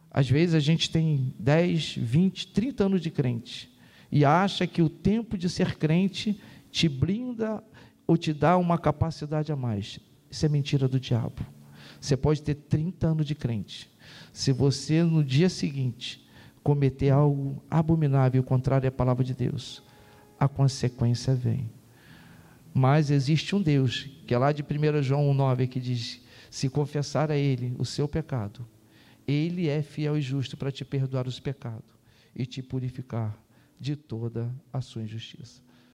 Às 0.09 0.29
vezes 0.29 0.55
a 0.55 0.59
gente 0.59 0.89
tem 0.89 1.33
10, 1.39 1.95
20, 1.95 2.47
30 2.47 2.83
anos 2.85 3.01
de 3.01 3.09
crente 3.09 3.71
e 4.11 4.25
acha 4.25 4.67
que 4.67 4.81
o 4.81 4.89
tempo 4.89 5.37
de 5.37 5.49
ser 5.49 5.77
crente 5.77 6.39
te 6.69 6.89
blinda 6.89 7.63
ou 8.05 8.17
te 8.17 8.33
dá 8.33 8.57
uma 8.57 8.77
capacidade 8.77 9.51
a 9.51 9.55
mais. 9.55 9.99
Isso 10.29 10.45
é 10.45 10.49
mentira 10.49 10.87
do 10.87 10.99
diabo. 10.99 11.45
Você 11.99 12.17
pode 12.17 12.41
ter 12.41 12.55
30 12.55 13.07
anos 13.07 13.25
de 13.25 13.35
crente. 13.35 13.89
Se 14.33 14.51
você 14.51 15.03
no 15.03 15.23
dia 15.23 15.49
seguinte 15.49 16.27
cometer 16.63 17.09
algo 17.09 17.61
abominável, 17.69 18.43
contrário 18.43 18.87
à 18.87 18.91
palavra 18.91 19.23
de 19.23 19.33
Deus, 19.33 19.83
a 20.39 20.47
consequência 20.47 21.33
vem. 21.33 21.69
Mas 22.73 23.09
existe 23.11 23.55
um 23.55 23.61
Deus, 23.61 24.09
que 24.25 24.33
é 24.33 24.37
lá 24.37 24.51
de 24.51 24.63
1 24.63 25.03
João 25.03 25.29
1,9, 25.33 25.67
que 25.67 25.79
diz: 25.79 26.21
se 26.49 26.69
confessar 26.69 27.31
a 27.31 27.35
Ele 27.35 27.75
o 27.77 27.85
seu 27.85 28.07
pecado, 28.07 28.65
Ele 29.27 29.67
é 29.67 29.81
fiel 29.81 30.17
e 30.17 30.21
justo 30.21 30.55
para 30.55 30.71
te 30.71 30.85
perdoar 30.85 31.27
os 31.27 31.39
pecados 31.39 31.99
e 32.35 32.45
te 32.45 32.61
purificar 32.61 33.37
de 33.79 33.95
toda 33.95 34.53
a 34.71 34.79
sua 34.79 35.01
injustiça. 35.01 35.61